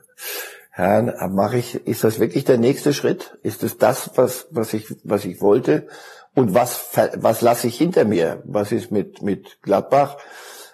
Herren, 0.71 1.13
mache 1.35 1.57
ich, 1.57 1.75
ist 1.85 2.03
das 2.03 2.19
wirklich 2.19 2.45
der 2.45 2.57
nächste 2.57 2.93
Schritt? 2.93 3.37
Ist 3.43 3.63
es 3.63 3.77
das, 3.77 4.11
was, 4.15 4.47
was 4.49 4.73
ich, 4.73 4.95
was 5.03 5.25
ich 5.25 5.41
wollte? 5.41 5.87
Und 6.35 6.53
was, 6.53 6.89
was 7.15 7.41
lasse 7.41 7.67
ich 7.67 7.77
hinter 7.77 8.05
mir? 8.05 8.41
Was 8.45 8.71
ist 8.71 8.91
mit, 8.91 9.21
mit 9.21 9.61
Gladbach? 9.61 10.17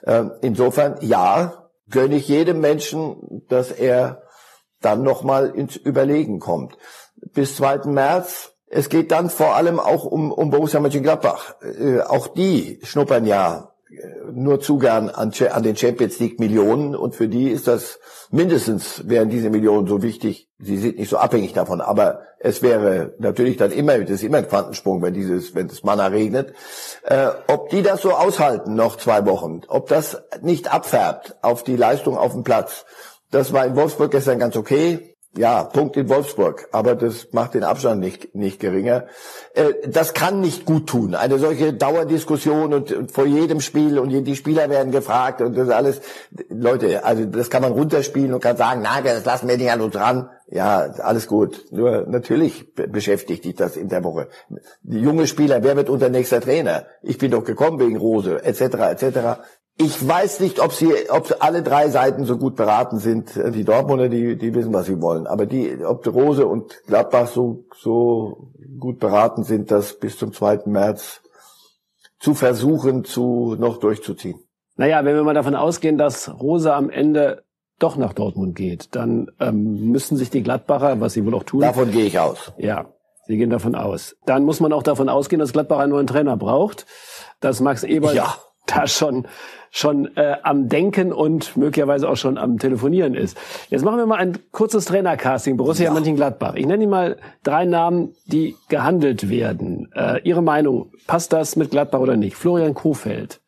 Ähm, 0.06 0.32
insofern, 0.42 0.98
ja, 1.02 1.70
gönne 1.90 2.16
ich 2.16 2.28
jedem 2.28 2.60
Menschen, 2.60 3.44
dass 3.48 3.72
er 3.72 4.24
dann 4.82 5.04
nochmal 5.04 5.50
ins 5.50 5.76
Überlegen 5.76 6.40
kommt. 6.40 6.78
Bis 7.34 7.56
2. 7.56 7.90
März. 7.90 8.52
Es 8.68 8.90
geht 8.90 9.12
dann 9.12 9.30
vor 9.30 9.56
allem 9.56 9.80
auch 9.80 10.06
um, 10.06 10.32
um 10.32 10.50
Borussia 10.50 10.80
Mönchengladbach. 10.80 11.56
Äh, 11.62 12.02
auch 12.02 12.28
die 12.28 12.80
schnuppern 12.84 13.26
ja 13.26 13.75
nur 14.34 14.60
Zugang 14.60 15.10
an, 15.10 15.32
an 15.52 15.64
den 15.64 15.76
Champions 15.76 16.20
League 16.20 16.40
Millionen 16.40 16.96
und 16.96 17.16
für 17.16 17.28
die 17.28 17.50
ist 17.50 17.68
das 17.68 18.00
mindestens 18.32 19.08
wären 19.08 19.30
diese 19.30 19.50
Millionen 19.50 19.88
so 19.88 20.02
wichtig. 20.02 20.50
Sie 20.58 20.78
sind 20.78 20.98
nicht 20.98 21.10
so 21.10 21.18
abhängig 21.18 21.54
davon, 21.54 21.82
aber 21.82 22.22
es 22.40 22.62
wäre 22.62 23.14
natürlich 23.20 23.58
dann 23.58 23.72
immer, 23.72 23.98
das 24.00 24.10
ist 24.10 24.24
immer 24.24 24.40
ein 24.40 24.48
Quantensprung, 24.48 25.02
wenn 25.02 25.14
dieses, 25.14 25.54
wenn 25.54 25.68
das 25.68 25.84
Manna 25.84 26.08
regnet. 26.08 26.54
Äh, 27.04 27.28
ob 27.48 27.70
die 27.70 27.84
das 27.84 28.02
so 28.02 28.12
aushalten 28.12 28.76
noch 28.76 28.98
zwei 28.98 29.26
Wochen, 29.26 29.62
ob 29.68 29.88
das 29.88 30.24
nicht 30.42 30.74
abfärbt 30.74 31.36
auf 31.42 31.64
die 31.64 31.76
Leistung 31.76 32.18
auf 32.18 32.34
dem 32.34 32.44
Platz, 32.44 32.86
das 33.32 33.54
war 33.54 33.66
in 33.66 33.76
Wolfsburg 33.76 34.12
gestern 34.12 34.40
ganz 34.40 34.56
okay 34.56 35.15
ja, 35.38 35.64
Punkt 35.64 35.98
in 35.98 36.10
Wolfsburg, 36.10 36.68
aber 36.72 36.96
das 36.96 37.28
macht 37.32 37.54
den 37.56 37.64
Abstand 37.64 38.00
nicht, 38.00 38.36
nicht 38.36 38.60
geringer. 38.60 39.06
Äh, 39.54 39.74
das 39.88 40.14
kann 40.14 40.40
nicht 40.40 40.66
gut 40.66 40.88
tun. 40.88 41.16
Eine 41.16 41.40
solche 41.40 41.74
Dauerdiskussion 41.74 42.74
und, 42.74 43.12
vor 43.12 43.26
jedem 43.26 43.62
Spiel 43.62 44.00
und 44.00 44.10
die 44.10 44.36
Spieler 44.36 44.70
werden 44.70 44.92
gefragt 44.92 45.42
und 45.42 45.58
das 45.58 45.70
alles. 45.70 46.02
Leute, 46.50 47.04
also 47.04 47.26
das 47.26 47.50
kann 47.50 47.62
man 47.62 47.74
runterspielen 47.74 48.34
und 48.34 48.42
kann 48.42 48.58
sagen, 48.58 48.82
na, 48.84 49.02
das 49.02 49.26
lassen 49.26 49.48
wir 49.48 49.58
nicht 49.58 49.72
an 49.72 49.82
uns 49.82 49.94
dran. 49.94 50.30
Ja, 50.48 50.92
alles 51.00 51.28
gut. 51.28 51.66
Nur 51.72 52.06
natürlich 52.08 52.74
beschäftigt 52.76 53.46
dich 53.46 53.56
das 53.56 53.78
in 53.78 53.90
der 53.90 54.04
Woche. 54.04 54.28
Die 54.84 55.00
junge 55.00 55.28
Spieler, 55.28 55.64
wer 55.64 55.76
wird 55.76 55.90
unser 55.90 56.10
nächster 56.10 56.40
Trainer? 56.40 56.86
Ich 57.02 57.18
bin 57.18 57.32
doch 57.32 57.44
gekommen 57.44 57.80
wegen 57.80 57.98
Rose, 57.98 58.44
etc., 58.44 58.62
etc. 58.62 59.40
Ich 59.78 60.08
weiß 60.08 60.40
nicht, 60.40 60.62
ob 60.62 60.72
sie, 60.72 60.94
ob 61.10 61.36
alle 61.40 61.62
drei 61.62 61.90
Seiten 61.90 62.24
so 62.24 62.38
gut 62.38 62.56
beraten 62.56 62.98
sind. 62.98 63.36
Die 63.36 63.66
Dortmunder, 63.66 64.08
die, 64.08 64.38
die 64.38 64.54
wissen, 64.56 64.72
was 64.74 64.86
sie 64.86 65.02
wollen. 65.02 65.28
Aber 65.28 65.46
die, 65.46 65.84
ob 65.84 66.08
Rose 66.08 66.48
und 66.48 66.82
Gladbach 66.88 67.28
so, 67.28 67.66
so 67.78 68.54
gut 68.80 69.00
beraten 69.00 69.44
sind, 69.44 69.72
das 69.72 70.00
bis 70.00 70.18
zum 70.18 70.32
2. 70.32 70.62
März 70.66 71.22
zu 72.20 72.34
versuchen, 72.34 73.04
zu, 73.04 73.58
noch 73.60 73.78
durchzuziehen. 73.78 74.40
Naja, 74.78 75.04
wenn 75.04 75.16
wir 75.16 75.24
mal 75.24 75.34
davon 75.34 75.56
ausgehen, 75.56 75.98
dass 75.98 76.30
Rose 76.40 76.74
am 76.74 76.90
Ende 76.90 77.44
doch 77.78 77.98
nach 77.98 78.14
Dortmund 78.14 78.56
geht, 78.56 78.96
dann 78.96 79.30
ähm, 79.42 79.92
müssen 79.92 80.16
sich 80.16 80.30
die 80.30 80.42
Gladbacher, 80.44 81.02
was 81.02 81.14
sie 81.14 81.26
wohl 81.26 81.36
auch 81.36 81.44
tun. 81.44 81.62
Davon 81.62 81.92
gehe 81.92 82.06
ich 82.06 82.18
aus. 82.18 82.54
Ja, 82.58 82.86
sie 83.28 83.38
gehen 83.38 83.50
davon 83.50 83.76
aus. 83.76 84.16
Dann 84.26 84.44
muss 84.44 84.62
man 84.62 84.72
auch 84.72 84.84
davon 84.84 85.10
ausgehen, 85.10 85.42
dass 85.42 85.52
Gladbach 85.52 85.80
einen 85.80 85.92
neuen 85.92 86.08
Trainer 86.08 86.38
braucht. 86.38 86.86
Dass 87.42 87.60
Max 87.60 87.84
Eber 87.84 88.14
ja. 88.14 88.36
Da 88.66 88.88
schon 88.88 89.28
schon 89.76 90.16
äh, 90.16 90.38
am 90.42 90.70
Denken 90.70 91.12
und 91.12 91.58
möglicherweise 91.58 92.08
auch 92.08 92.16
schon 92.16 92.38
am 92.38 92.60
Telefonieren 92.60 93.14
ist. 93.14 93.38
Jetzt 93.70 93.84
machen 93.84 93.98
wir 93.98 94.06
mal 94.06 94.20
ein 94.20 94.40
kurzes 94.54 94.86
Trainercasting. 94.86 95.58
Borussia 95.58 95.88
ja. 95.88 95.92
Mönchengladbach. 95.92 96.56
Ich 96.56 96.66
nenne 96.66 96.84
Ihnen 96.84 96.92
mal 96.92 97.18
drei 97.44 97.66
Namen, 97.66 98.16
die 98.26 98.56
gehandelt 98.70 99.30
werden. 99.30 99.92
Äh, 99.94 100.22
Ihre 100.22 100.42
Meinung, 100.42 100.94
passt 101.08 101.34
das 101.34 101.58
mit 101.58 101.72
Gladbach 101.72 102.00
oder 102.00 102.16
nicht? 102.16 102.38
Florian 102.38 102.74
Kofeld. 102.74 103.42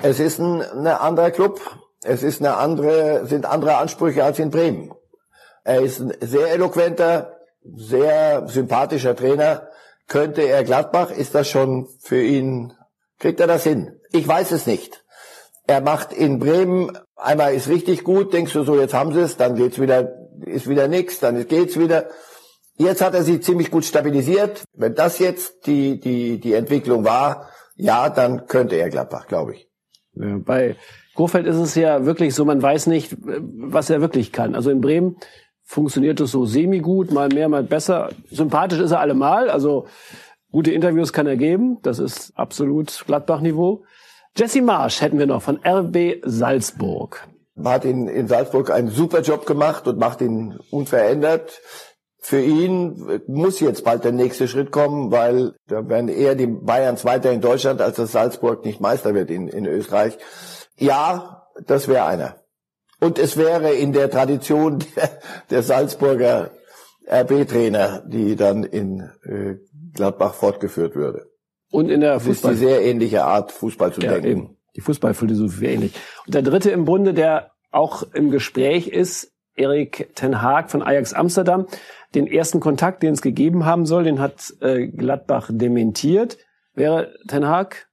Es 0.00 0.20
ist 0.20 0.38
ein, 0.38 0.62
ein 0.62 0.86
anderer 0.86 1.30
Club. 1.30 1.60
Es 2.02 2.22
ist 2.22 2.40
eine 2.40 2.56
andere, 2.56 3.26
sind 3.26 3.44
andere 3.44 3.76
Ansprüche 3.76 4.24
als 4.24 4.38
in 4.38 4.50
Bremen. 4.50 4.90
Er 5.64 5.82
ist 5.82 6.00
ein 6.00 6.14
sehr 6.20 6.50
eloquenter, 6.50 7.36
sehr 7.62 8.48
sympathischer 8.48 9.14
Trainer. 9.14 9.68
Könnte 10.08 10.40
er 10.42 10.64
Gladbach? 10.64 11.10
Ist 11.10 11.34
das 11.34 11.50
schon 11.50 11.88
für 12.00 12.22
ihn, 12.22 12.72
kriegt 13.18 13.38
er 13.38 13.46
das 13.46 13.64
hin? 13.64 13.98
Ich 14.12 14.26
weiß 14.28 14.52
es 14.52 14.66
nicht. 14.66 15.04
Er 15.66 15.80
macht 15.80 16.12
in 16.12 16.38
Bremen, 16.38 16.98
einmal 17.16 17.54
ist 17.54 17.68
richtig 17.68 18.04
gut, 18.04 18.32
denkst 18.32 18.52
du 18.52 18.62
so, 18.62 18.78
jetzt 18.78 18.94
haben 18.94 19.12
sie 19.12 19.20
es, 19.20 19.36
dann 19.36 19.54
geht's 19.54 19.80
wieder, 19.80 20.12
ist 20.44 20.68
wieder 20.68 20.88
nix, 20.88 21.20
dann 21.20 21.46
geht's 21.46 21.78
wieder. 21.78 22.08
Jetzt 22.76 23.00
hat 23.00 23.14
er 23.14 23.22
sie 23.22 23.40
ziemlich 23.40 23.70
gut 23.70 23.84
stabilisiert. 23.84 24.64
Wenn 24.74 24.94
das 24.94 25.18
jetzt 25.18 25.66
die, 25.66 26.00
die, 26.00 26.40
die 26.40 26.54
Entwicklung 26.54 27.04
war, 27.04 27.48
ja, 27.76 28.10
dann 28.10 28.46
könnte 28.46 28.76
er 28.76 28.90
Gladbach, 28.90 29.28
glaube 29.28 29.54
ich. 29.54 29.68
Ja, 30.14 30.38
bei 30.38 30.76
Kofeld 31.14 31.46
ist 31.46 31.56
es 31.56 31.74
ja 31.74 32.04
wirklich 32.04 32.34
so, 32.34 32.44
man 32.44 32.60
weiß 32.60 32.86
nicht, 32.88 33.16
was 33.20 33.90
er 33.90 34.00
wirklich 34.00 34.32
kann. 34.32 34.54
Also 34.54 34.70
in 34.70 34.80
Bremen 34.80 35.16
funktioniert 35.62 36.20
es 36.20 36.32
so 36.32 36.44
semi-gut, 36.44 37.12
mal 37.12 37.28
mehr, 37.28 37.48
mal 37.48 37.62
besser. 37.62 38.10
Sympathisch 38.30 38.80
ist 38.80 38.90
er 38.90 39.00
allemal, 39.00 39.48
also 39.48 39.86
gute 40.50 40.72
Interviews 40.72 41.12
kann 41.12 41.26
er 41.26 41.36
geben, 41.36 41.78
das 41.82 41.98
ist 41.98 42.32
absolut 42.36 43.04
Gladbach-Niveau. 43.06 43.84
Jesse 44.36 44.62
Marsch 44.62 45.02
hätten 45.02 45.18
wir 45.18 45.26
noch 45.26 45.42
von 45.42 45.60
RB 45.64 46.22
Salzburg. 46.24 47.28
Hat 47.62 47.84
in, 47.84 48.08
in 48.08 48.28
Salzburg 48.28 48.70
einen 48.70 48.88
super 48.88 49.20
Job 49.20 49.44
gemacht 49.44 49.86
und 49.86 49.98
macht 49.98 50.22
ihn 50.22 50.58
unverändert. 50.70 51.60
Für 52.18 52.40
ihn 52.40 53.20
muss 53.26 53.60
jetzt 53.60 53.84
bald 53.84 54.04
der 54.04 54.12
nächste 54.12 54.48
Schritt 54.48 54.70
kommen, 54.70 55.10
weil 55.10 55.54
da 55.66 55.86
werden 55.88 56.08
eher 56.08 56.34
die 56.34 56.46
Bayern 56.46 56.96
Zweiter 56.96 57.30
in 57.30 57.40
Deutschland, 57.40 57.82
als 57.82 57.96
dass 57.96 58.12
Salzburg 58.12 58.64
nicht 58.64 58.80
Meister 58.80 59.12
wird 59.12 59.30
in, 59.30 59.48
in 59.48 59.66
Österreich. 59.66 60.16
Ja, 60.76 61.48
das 61.66 61.88
wäre 61.88 62.06
einer. 62.06 62.36
Und 63.00 63.18
es 63.18 63.36
wäre 63.36 63.72
in 63.72 63.92
der 63.92 64.10
Tradition 64.10 64.78
der, 64.96 65.10
der 65.50 65.62
Salzburger 65.62 66.52
RB-Trainer, 67.10 68.04
die 68.06 68.36
dann 68.36 68.62
in 68.62 69.10
äh, 69.24 69.56
Gladbach 69.92 70.34
fortgeführt 70.34 70.94
würde. 70.94 71.31
Und 71.72 71.88
in 71.88 72.02
der 72.02 72.20
Fußball. 72.20 72.52
Das 72.52 72.60
ist 72.60 72.68
die 72.68 72.72
sehr 72.72 72.84
ähnliche 72.84 73.24
Art, 73.24 73.50
Fußball 73.50 73.92
zu 73.92 74.02
ja, 74.02 74.12
denken. 74.12 74.28
Eben. 74.28 74.56
Die 74.76 74.82
Fußballphilosophie 74.82 75.66
ähnlich. 75.66 75.94
Und 76.26 76.34
der 76.34 76.42
dritte 76.42 76.70
im 76.70 76.84
Bunde, 76.84 77.14
der 77.14 77.50
auch 77.70 78.04
im 78.12 78.30
Gespräch 78.30 78.88
ist, 78.88 79.32
Erik 79.54 80.10
Ten 80.14 80.42
Haag 80.42 80.70
von 80.70 80.82
Ajax 80.82 81.14
Amsterdam. 81.14 81.66
Den 82.14 82.26
ersten 82.26 82.60
Kontakt, 82.60 83.02
den 83.02 83.14
es 83.14 83.22
gegeben 83.22 83.64
haben 83.64 83.86
soll, 83.86 84.04
den 84.04 84.20
hat 84.20 84.52
äh, 84.60 84.86
Gladbach 84.86 85.50
dementiert. 85.50 86.36
Wäre 86.74 87.14
Ten 87.26 87.46
Haag 87.46 87.88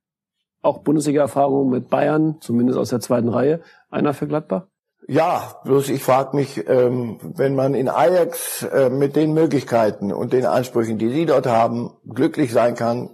auch 0.61 0.79
Bundesliga-Erfahrung 0.79 1.69
mit 1.69 1.89
Bayern, 1.89 2.37
zumindest 2.41 2.77
aus 2.77 2.89
der 2.89 2.99
zweiten 2.99 3.29
Reihe, 3.29 3.61
einer 3.89 4.13
für 4.13 4.27
Gladbach? 4.27 4.67
Ja, 5.07 5.55
bloß 5.63 5.89
ich 5.89 6.03
frage 6.03 6.35
mich, 6.35 6.67
ähm, 6.67 7.17
wenn 7.23 7.55
man 7.55 7.73
in 7.73 7.87
Ajax 7.87 8.63
äh, 8.63 8.89
mit 8.89 9.15
den 9.15 9.33
Möglichkeiten 9.33 10.11
und 10.11 10.33
den 10.33 10.45
Ansprüchen, 10.45 10.97
die 10.97 11.09
sie 11.09 11.25
dort 11.25 11.47
haben, 11.47 11.91
glücklich 12.07 12.51
sein 12.51 12.75
kann, 12.75 13.09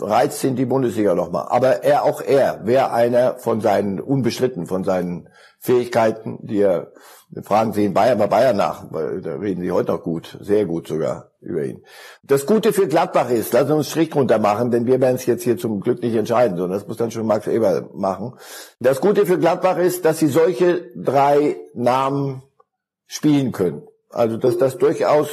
reizt 0.00 0.42
ihn 0.44 0.56
die 0.56 0.66
Bundesliga 0.66 1.14
nochmal. 1.14 1.46
Aber 1.48 1.82
er, 1.82 2.04
auch 2.04 2.20
er, 2.20 2.66
wäre 2.66 2.92
einer 2.92 3.38
von 3.38 3.60
seinen, 3.60 4.00
unbeschritten 4.00 4.66
von 4.66 4.84
seinen 4.84 5.28
Fähigkeiten, 5.58 6.38
die 6.42 6.60
er, 6.60 6.92
fragen 7.42 7.72
Sie 7.72 7.84
in 7.84 7.94
Bayern 7.94 8.18
bei 8.18 8.26
Bayern 8.26 8.56
nach, 8.56 8.86
weil 8.90 9.20
da 9.20 9.34
reden 9.34 9.60
Sie 9.62 9.72
heute 9.72 9.92
noch 9.92 10.02
gut, 10.02 10.38
sehr 10.40 10.64
gut 10.66 10.88
sogar 10.88 11.32
über 11.40 11.64
ihn. 11.64 11.84
Das 12.22 12.46
Gute 12.46 12.72
für 12.72 12.88
Gladbach 12.88 13.30
ist, 13.30 13.52
lassen 13.52 13.68
wir 13.68 13.76
uns 13.76 13.90
Strich 13.90 14.10
drunter 14.10 14.38
machen, 14.38 14.70
denn 14.70 14.86
wir 14.86 15.00
werden 15.00 15.16
es 15.16 15.26
jetzt 15.26 15.42
hier 15.42 15.58
zum 15.58 15.80
Glück 15.80 16.02
nicht 16.02 16.14
entscheiden, 16.14 16.56
sondern 16.56 16.78
das 16.78 16.88
muss 16.88 16.96
dann 16.96 17.10
schon 17.10 17.26
Max 17.26 17.46
Eber 17.46 17.90
machen. 17.92 18.34
Das 18.80 19.00
Gute 19.00 19.26
für 19.26 19.38
Gladbach 19.38 19.78
ist, 19.78 20.04
dass 20.04 20.18
sie 20.18 20.28
solche 20.28 20.90
drei 20.96 21.56
Namen 21.74 22.42
spielen 23.06 23.52
können. 23.52 23.82
Also, 24.10 24.36
dass 24.36 24.56
das 24.56 24.78
durchaus 24.78 25.28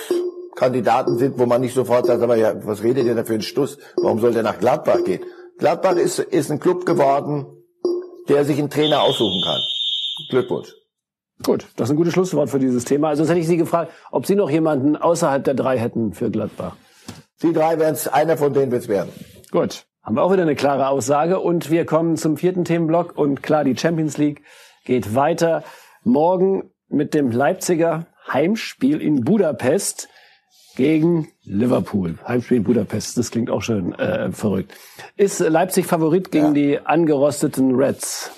Kandidaten 0.55 1.17
sind, 1.17 1.37
wo 1.37 1.45
man 1.45 1.61
nicht 1.61 1.73
sofort 1.73 2.05
sagt, 2.05 2.21
aber 2.21 2.35
ja, 2.35 2.53
was 2.65 2.83
redet 2.83 3.05
ihr 3.05 3.15
da 3.15 3.23
für 3.23 3.33
einen 3.33 3.41
Stuss? 3.41 3.77
Warum 3.97 4.19
soll 4.19 4.33
der 4.33 4.43
nach 4.43 4.59
Gladbach 4.59 5.03
gehen? 5.03 5.23
Gladbach 5.57 5.95
ist, 5.95 6.19
ist 6.19 6.51
ein 6.51 6.59
Club 6.59 6.85
geworden, 6.85 7.45
der 8.29 8.45
sich 8.45 8.57
einen 8.57 8.69
Trainer 8.69 9.01
aussuchen 9.01 9.41
kann. 9.43 9.61
Glückwunsch. 10.29 10.73
Gut, 11.43 11.67
das 11.75 11.89
ist 11.89 11.93
ein 11.93 11.97
gutes 11.97 12.13
Schlusswort 12.13 12.49
für 12.49 12.59
dieses 12.59 12.85
Thema. 12.85 13.09
Also 13.09 13.23
sonst 13.23 13.29
hätte 13.31 13.41
ich 13.41 13.47
Sie 13.47 13.57
gefragt, 13.57 13.91
ob 14.11 14.25
Sie 14.25 14.35
noch 14.35 14.49
jemanden 14.49 14.95
außerhalb 14.95 15.43
der 15.43 15.53
drei 15.53 15.77
hätten 15.77 16.13
für 16.13 16.31
Gladbach. 16.31 16.75
Sie 17.37 17.51
drei 17.51 17.77
wären 17.77 17.93
es, 17.93 18.07
einer 18.07 18.37
von 18.37 18.53
denen 18.53 18.71
wird 18.71 18.83
es 18.83 18.87
werden. 18.87 19.11
Gut, 19.51 19.85
haben 20.01 20.15
wir 20.15 20.23
auch 20.23 20.31
wieder 20.31 20.43
eine 20.43 20.55
klare 20.55 20.87
Aussage. 20.87 21.39
Und 21.39 21.69
wir 21.69 21.85
kommen 21.85 22.15
zum 22.15 22.37
vierten 22.37 22.63
Themenblock. 22.63 23.17
Und 23.17 23.43
klar, 23.43 23.65
die 23.65 23.77
Champions 23.77 24.17
League 24.17 24.43
geht 24.85 25.13
weiter. 25.15 25.63
Morgen 26.03 26.71
mit 26.87 27.13
dem 27.13 27.31
Leipziger 27.31 28.07
Heimspiel 28.31 29.01
in 29.01 29.23
Budapest 29.23 30.07
gegen 30.75 31.27
Liverpool. 31.43 32.15
Heimspiel 32.27 32.57
in 32.57 32.63
Budapest, 32.63 33.17
das 33.17 33.31
klingt 33.31 33.49
auch 33.49 33.61
schön 33.61 33.93
äh, 33.93 34.31
verrückt. 34.31 34.73
Ist 35.17 35.39
Leipzig 35.39 35.85
Favorit 35.85 36.31
gegen 36.31 36.47
ja. 36.47 36.53
die 36.53 36.79
angerosteten 36.79 37.75
Reds? 37.75 38.31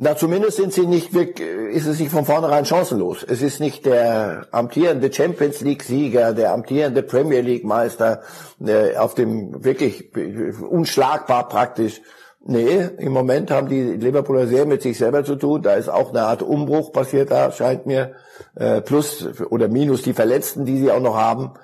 Na, 0.00 0.14
zumindest 0.14 0.58
sind 0.58 0.72
sie 0.72 0.86
nicht, 0.86 1.12
ist 1.12 1.86
es 1.86 1.98
nicht 1.98 2.12
von 2.12 2.24
vornherein 2.24 2.64
chancenlos. 2.64 3.24
Es 3.24 3.42
ist 3.42 3.58
nicht 3.58 3.84
der 3.84 4.46
amtierende 4.52 5.12
Champions 5.12 5.60
League 5.60 5.82
Sieger, 5.82 6.32
der 6.34 6.52
amtierende 6.52 7.02
Premier 7.02 7.40
League 7.40 7.64
Meister, 7.64 8.22
äh, 8.64 8.96
auf 8.96 9.14
dem 9.16 9.64
wirklich 9.64 10.12
unschlagbar 10.60 11.48
praktisch. 11.48 12.00
Nee, 12.40 12.88
im 12.98 13.12
Moment 13.12 13.50
haben 13.50 13.68
die 13.68 13.82
Liverpooler 13.82 14.46
sehr 14.46 14.64
mit 14.64 14.82
sich 14.82 14.96
selber 14.96 15.24
zu 15.24 15.36
tun. 15.36 15.62
Da 15.62 15.74
ist 15.74 15.88
auch 15.88 16.10
eine 16.10 16.22
Art 16.22 16.42
Umbruch 16.42 16.92
passiert 16.92 17.30
da, 17.30 17.50
scheint 17.50 17.86
mir. 17.86 18.14
Äh, 18.54 18.80
plus 18.80 19.42
oder 19.50 19.68
minus 19.68 20.02
die 20.02 20.14
Verletzten, 20.14 20.64
die 20.64 20.78
sie 20.78 20.90
auch 20.90 21.00
noch 21.00 21.16
haben. 21.16 21.54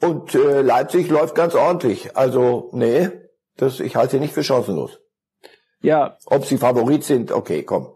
Und 0.00 0.34
äh, 0.34 0.60
Leipzig 0.62 1.08
läuft 1.08 1.34
ganz 1.34 1.54
ordentlich. 1.54 2.16
Also, 2.16 2.70
nee, 2.72 3.08
das, 3.56 3.80
ich 3.80 3.96
halte 3.96 4.12
sie 4.12 4.20
nicht 4.20 4.34
für 4.34 4.42
chancenlos. 4.42 5.00
Ja. 5.80 6.18
Ob 6.26 6.44
sie 6.44 6.58
Favorit 6.58 7.04
sind, 7.04 7.32
okay, 7.32 7.62
komm. 7.62 7.88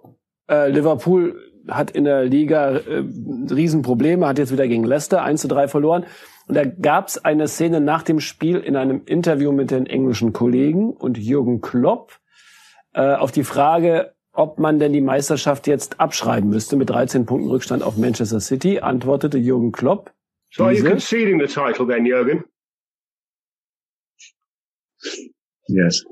Äh, 0.49 0.71
Liverpool 0.71 1.37
hat 1.69 1.91
in 1.91 2.05
der 2.05 2.25
Liga 2.25 2.77
äh, 2.77 3.05
Riesenprobleme, 3.51 4.27
hat 4.27 4.39
jetzt 4.39 4.53
wieder 4.53 4.69
gegen 4.69 4.85
Leicester 4.85 5.23
1 5.23 5.41
zu 5.41 5.49
3 5.49 5.69
verloren. 5.69 6.07
Und 6.47 6.55
da 6.55 6.65
gab 6.65 7.09
es 7.09 7.25
eine 7.25 7.49
Szene 7.49 7.81
nach 7.81 8.03
dem 8.03 8.21
Spiel 8.21 8.59
in 8.59 8.77
einem 8.77 9.03
Interview 9.05 9.53
mit 9.53 9.71
den 9.71 9.87
englischen 9.87 10.33
Kollegen 10.33 10.93
und 10.93 11.19
Jürgen 11.19 11.61
Klopp 11.61 12.21
äh, 12.93 13.15
auf 13.15 13.33
die 13.33 13.45
Frage, 13.45 14.15
ob 14.33 14.59
man 14.59 14.79
denn 14.79 14.93
die 14.93 15.01
Meisterschaft 15.01 15.67
jetzt 15.67 15.99
abschreiben 15.99 16.49
müsste 16.49 16.77
mit 16.77 16.91
13 16.91 17.27
Punkten 17.27 17.49
Rückstand 17.51 17.83
auf 17.83 17.97
Manchester 17.97 18.41
City, 18.41 18.81
antwortete 18.81 19.39
Jürgen 19.39 19.73
Klopp. 19.73 20.13
So 20.53 20.65
are 20.65 20.73
you 20.73 20.85
conceding 20.85 21.41
the 21.41 21.47
title 21.47 21.87
then, 21.87 22.07
Jürgen? 22.07 22.45
Yes. 25.69 26.05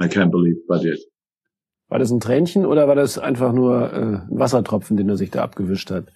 I 0.00 0.08
can't 0.08 0.30
believe 0.30 0.58
I 0.70 0.82
did. 0.82 0.98
War 1.88 2.00
das 2.00 2.10
ein 2.10 2.18
Tränchen 2.18 2.66
oder 2.66 2.88
war 2.88 2.96
das 2.96 3.16
einfach 3.18 3.52
nur 3.52 3.92
äh, 3.92 3.96
ein 3.96 4.26
Wassertropfen, 4.30 4.96
den 4.96 5.08
er 5.08 5.16
sich 5.16 5.30
da 5.30 5.42
abgewischt 5.42 5.90
hat? 5.90 6.12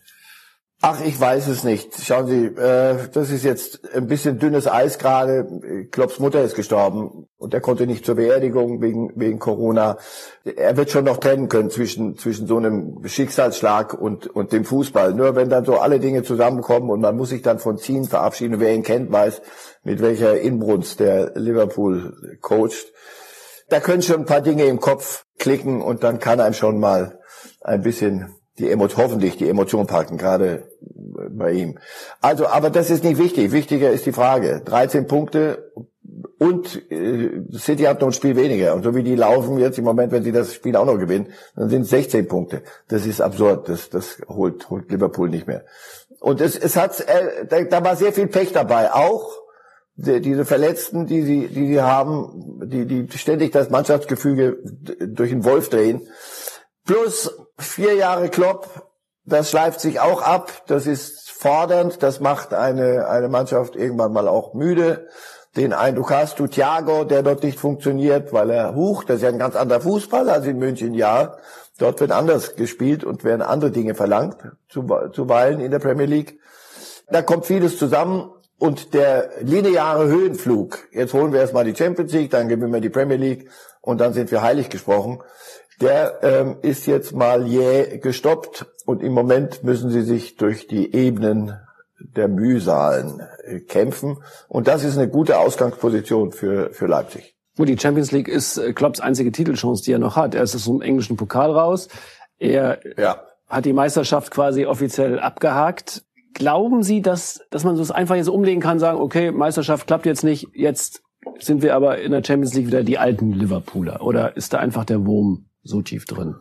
Ach, 0.82 1.04
ich 1.04 1.20
weiß 1.20 1.48
es 1.48 1.62
nicht. 1.62 1.92
Schauen 2.02 2.26
Sie, 2.26 2.46
äh, 2.46 2.96
das 3.12 3.30
ist 3.30 3.44
jetzt 3.44 3.80
ein 3.94 4.06
bisschen 4.06 4.38
dünnes 4.38 4.66
Eis 4.66 4.98
gerade. 4.98 5.86
Klopps 5.90 6.18
Mutter 6.18 6.42
ist 6.42 6.54
gestorben 6.54 7.28
und 7.36 7.52
er 7.52 7.60
konnte 7.60 7.86
nicht 7.86 8.06
zur 8.06 8.14
Beerdigung 8.14 8.80
wegen, 8.80 9.12
wegen 9.14 9.38
Corona. 9.38 9.98
Er 10.42 10.78
wird 10.78 10.90
schon 10.90 11.04
noch 11.04 11.18
trennen 11.18 11.50
können 11.50 11.68
zwischen, 11.68 12.16
zwischen 12.16 12.46
so 12.46 12.56
einem 12.56 13.06
Schicksalsschlag 13.06 13.92
und, 13.92 14.26
und 14.26 14.52
dem 14.52 14.64
Fußball. 14.64 15.12
Nur 15.12 15.36
wenn 15.36 15.50
dann 15.50 15.66
so 15.66 15.78
alle 15.78 16.00
Dinge 16.00 16.22
zusammenkommen 16.22 16.88
und 16.88 17.02
man 17.02 17.14
muss 17.14 17.28
sich 17.28 17.42
dann 17.42 17.58
von 17.58 17.76
Ziehen 17.76 18.04
verabschieden. 18.04 18.58
wer 18.58 18.74
ihn 18.74 18.82
kennt, 18.82 19.12
weiß, 19.12 19.42
mit 19.84 20.00
welcher 20.00 20.40
Inbrunst 20.40 20.98
der 20.98 21.32
Liverpool 21.34 22.38
coacht. 22.40 22.90
Da 23.68 23.80
können 23.80 24.00
schon 24.00 24.20
ein 24.20 24.26
paar 24.26 24.40
Dinge 24.40 24.64
im 24.64 24.80
Kopf 24.80 25.26
klicken 25.38 25.82
und 25.82 26.04
dann 26.04 26.20
kann 26.20 26.40
einem 26.40 26.54
schon 26.54 26.80
mal 26.80 27.18
ein 27.60 27.82
bisschen 27.82 28.34
die 28.60 28.70
Emotion, 28.70 29.04
hoffentlich 29.04 29.36
die 29.36 29.48
Emotion 29.48 29.86
packen, 29.86 30.16
gerade 30.16 30.68
bei 31.30 31.52
ihm. 31.52 31.78
Also, 32.20 32.46
aber 32.46 32.70
das 32.70 32.90
ist 32.90 33.04
nicht 33.04 33.18
wichtig. 33.18 33.52
Wichtiger 33.52 33.90
ist 33.90 34.06
die 34.06 34.12
Frage. 34.12 34.62
13 34.64 35.06
Punkte 35.06 35.72
und 36.38 36.90
äh, 36.90 37.42
City 37.52 37.84
hat 37.84 38.00
noch 38.00 38.08
ein 38.08 38.12
Spiel 38.12 38.36
weniger. 38.36 38.74
Und 38.74 38.82
so 38.82 38.94
wie 38.94 39.02
die 39.02 39.14
laufen 39.14 39.58
jetzt 39.58 39.78
im 39.78 39.84
Moment, 39.84 40.12
wenn 40.12 40.22
sie 40.22 40.32
das 40.32 40.54
Spiel 40.54 40.76
auch 40.76 40.86
noch 40.86 40.98
gewinnen, 40.98 41.28
dann 41.54 41.68
sind 41.68 41.82
es 41.82 41.90
16 41.90 42.28
Punkte. 42.28 42.62
Das 42.88 43.06
ist 43.06 43.20
absurd. 43.20 43.68
Das, 43.68 43.90
das 43.90 44.18
holt, 44.28 44.70
holt 44.70 44.90
Liverpool 44.90 45.28
nicht 45.28 45.46
mehr. 45.46 45.64
Und 46.20 46.40
es, 46.40 46.56
es 46.56 46.76
hat, 46.76 47.00
äh, 47.00 47.46
da, 47.48 47.62
da 47.64 47.84
war 47.84 47.96
sehr 47.96 48.12
viel 48.12 48.26
Pech 48.26 48.52
dabei. 48.52 48.92
Auch 48.92 49.30
die, 49.96 50.20
diese 50.20 50.44
Verletzten, 50.44 51.06
die 51.06 51.22
sie, 51.22 51.48
die 51.48 51.66
sie 51.66 51.82
haben, 51.82 52.60
die, 52.64 52.86
die 52.86 53.18
ständig 53.18 53.52
das 53.52 53.70
Mannschaftsgefüge 53.70 54.58
durch 55.06 55.30
den 55.30 55.44
Wolf 55.44 55.68
drehen. 55.68 56.08
Plus 56.86 57.30
vier 57.62 57.94
Jahre 57.94 58.28
Klopp, 58.28 58.90
das 59.24 59.50
schleift 59.50 59.80
sich 59.80 60.00
auch 60.00 60.22
ab. 60.22 60.50
Das 60.66 60.86
ist 60.86 61.30
fordernd. 61.30 62.02
Das 62.02 62.20
macht 62.20 62.52
eine, 62.52 63.08
eine 63.08 63.28
Mannschaft 63.28 63.76
irgendwann 63.76 64.12
mal 64.12 64.28
auch 64.28 64.54
müde. 64.54 65.08
Den 65.56 65.72
Eindruck 65.72 66.12
hast 66.12 66.38
du 66.38 66.46
Thiago, 66.46 67.04
der 67.04 67.22
dort 67.22 67.42
nicht 67.42 67.58
funktioniert, 67.58 68.32
weil 68.32 68.50
er, 68.50 68.74
huch, 68.74 69.04
das 69.04 69.16
ist 69.16 69.22
ja 69.22 69.30
ein 69.30 69.38
ganz 69.38 69.56
anderer 69.56 69.80
Fußball 69.80 70.28
als 70.28 70.46
in 70.46 70.58
München, 70.58 70.94
ja. 70.94 71.36
Dort 71.78 72.00
wird 72.00 72.12
anders 72.12 72.54
gespielt 72.54 73.04
und 73.04 73.24
werden 73.24 73.42
andere 73.42 73.70
Dinge 73.70 73.94
verlangt, 73.94 74.36
zuweilen 74.68 75.60
in 75.60 75.70
der 75.70 75.78
Premier 75.80 76.06
League. 76.06 76.38
Da 77.08 77.22
kommt 77.22 77.46
vieles 77.46 77.78
zusammen 77.78 78.30
und 78.58 78.94
der 78.94 79.30
lineare 79.40 80.06
Höhenflug, 80.06 80.78
jetzt 80.92 81.14
holen 81.14 81.32
wir 81.32 81.40
erstmal 81.40 81.64
die 81.64 81.74
Champions 81.74 82.12
League, 82.12 82.30
dann 82.30 82.48
gewinnen 82.48 82.72
wir 82.72 82.80
die 82.80 82.90
Premier 82.90 83.16
League 83.16 83.50
und 83.80 83.98
dann 84.00 84.12
sind 84.12 84.30
wir 84.30 84.42
heilig 84.42 84.68
gesprochen 84.68 85.20
der 85.80 86.18
ähm, 86.22 86.56
ist 86.62 86.86
jetzt 86.86 87.14
mal 87.14 87.46
jäh 87.46 87.98
gestoppt 87.98 88.66
und 88.86 89.02
im 89.02 89.12
Moment 89.12 89.64
müssen 89.64 89.90
sie 89.90 90.02
sich 90.02 90.36
durch 90.36 90.66
die 90.66 90.94
Ebenen 90.94 91.58
der 91.98 92.28
Mühsalen 92.28 93.20
äh, 93.44 93.60
kämpfen 93.60 94.18
und 94.48 94.68
das 94.68 94.84
ist 94.84 94.96
eine 94.96 95.08
gute 95.08 95.38
Ausgangsposition 95.38 96.32
für, 96.32 96.70
für 96.70 96.86
Leipzig. 96.86 97.34
Gut, 97.56 97.68
die 97.68 97.78
Champions 97.78 98.10
League 98.12 98.28
ist 98.28 98.56
äh, 98.56 98.72
Klopps 98.72 99.00
einzige 99.00 99.32
Titelchance, 99.32 99.82
die 99.84 99.92
er 99.92 99.98
noch 99.98 100.16
hat. 100.16 100.34
Er 100.34 100.42
ist 100.42 100.54
aus 100.54 100.64
dem 100.64 100.80
englischen 100.80 101.16
Pokal 101.16 101.50
raus. 101.50 101.88
Er 102.38 102.80
ja. 102.96 103.22
hat 103.48 103.64
die 103.64 103.72
Meisterschaft 103.72 104.30
quasi 104.30 104.66
offiziell 104.66 105.18
abgehakt. 105.18 106.04
Glauben 106.32 106.82
Sie, 106.82 107.02
dass, 107.02 107.40
dass 107.50 107.64
man 107.64 107.76
so 107.76 107.82
es 107.82 107.90
einfach 107.90 108.14
jetzt 108.16 108.28
umlegen 108.28 108.62
kann, 108.62 108.78
sagen, 108.78 108.98
okay, 108.98 109.30
Meisterschaft 109.30 109.86
klappt 109.86 110.06
jetzt 110.06 110.24
nicht, 110.24 110.48
jetzt 110.54 111.02
sind 111.38 111.60
wir 111.60 111.74
aber 111.74 111.98
in 111.98 112.12
der 112.12 112.24
Champions 112.24 112.54
League 112.54 112.68
wieder 112.68 112.82
die 112.82 112.96
alten 112.96 113.32
Liverpooler? 113.32 114.00
Oder 114.00 114.36
ist 114.36 114.54
da 114.54 114.58
einfach 114.58 114.84
der 114.84 115.04
Wurm 115.04 115.49
so 115.62 115.82
tief 115.82 116.04
drin. 116.06 116.36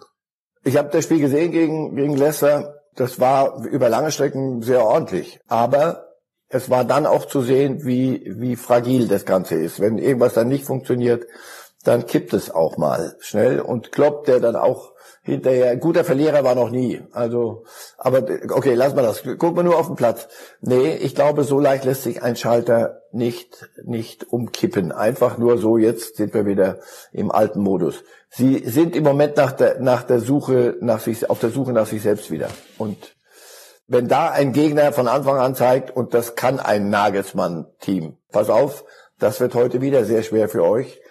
Ich 0.64 0.78
habe 0.78 0.90
das 0.90 1.06
Spiel 1.06 1.20
gesehen 1.20 1.52
gegen, 1.52 1.96
gegen 1.96 2.16
Leicester. 2.16 2.76
Das 2.96 3.20
war 3.20 3.64
über 3.66 3.90
lange 3.90 4.12
Strecken 4.12 4.62
sehr 4.62 4.84
ordentlich. 4.84 5.40
Aber 5.48 6.10
es 6.50 6.70
war 6.70 6.84
dann 6.84 7.06
auch 7.06 7.26
zu 7.26 7.42
sehen, 7.42 7.86
wie, 7.86 8.24
wie 8.26 8.56
fragil 8.56 9.08
das 9.08 9.26
Ganze 9.26 9.56
ist. 9.56 9.80
Wenn 9.80 9.98
irgendwas 9.98 10.34
dann 10.34 10.48
nicht 10.48 10.66
funktioniert, 10.66 11.26
dann 11.84 12.08
kippt 12.08 12.34
es 12.34 12.52
auch 12.52 12.78
mal 12.78 13.16
schnell. 13.20 13.62
Und 13.62 13.92
Klopp, 13.92 14.26
der 14.26 14.40
dann 14.40 14.56
auch 14.56 14.94
hinterher, 15.22 15.70
ein 15.70 15.80
guter 15.80 16.04
Verlierer 16.04 16.44
war 16.44 16.56
noch 16.56 16.72
nie. 16.72 17.02
Also, 17.12 17.64
aber 17.98 18.24
okay, 18.50 18.74
lass 18.74 18.96
mal 18.96 19.04
das. 19.04 19.24
Guck 19.38 19.56
mal 19.56 19.64
nur 19.64 19.78
auf 19.78 19.88
den 19.88 19.96
Platz. 19.96 20.28
Nee, 20.62 20.96
ich 20.96 21.16
glaube, 21.16 21.44
so 21.44 21.60
leicht 21.60 21.86
lässt 21.86 22.04
sich 22.04 22.24
ein 22.24 22.36
Schalter 22.36 23.02
nicht, 23.12 23.70
nicht 23.84 24.28
umkippen. 24.32 24.92
Einfach 24.92 25.38
nur 25.38 25.58
so, 25.58 25.78
jetzt 25.78 26.18
sind 26.18 26.34
wir 26.34 26.46
wieder 26.46 26.80
im 27.12 27.32
alten 27.32 27.62
Modus. 27.62 28.04
Sie 28.30 28.60
sind 28.60 28.96
im 28.96 29.04
Moment 29.04 29.38
nach 29.38 29.52
der, 29.52 29.80
nach 29.80 30.04
der 30.04 30.20
Suche, 30.20 30.78
nach 30.82 31.00
sich, 31.00 31.30
auf 31.30 31.40
der 31.40 31.50
Suche 31.50 31.74
nach 31.74 31.88
sich 31.88 32.02
selbst 32.02 32.30
wieder. 32.30 32.50
Und 32.78 33.16
wenn 33.88 34.08
da 34.08 34.30
ein 34.30 34.54
Gegner 34.54 34.94
von 34.94 35.08
Anfang 35.08 35.38
an 35.38 35.56
zeigt, 35.56 35.96
und 35.96 36.14
das 36.14 36.36
kann 36.36 36.60
ein 36.60 36.90
Nagelsmann-Team, 36.90 38.18
pass 38.32 38.50
auf, 38.50 38.86
das 39.18 39.40
wird 39.40 39.56
heute 39.56 39.82
wieder 39.82 40.06
sehr 40.06 40.22
schwer 40.22 40.48
für 40.48 40.64
euch, 40.64 41.02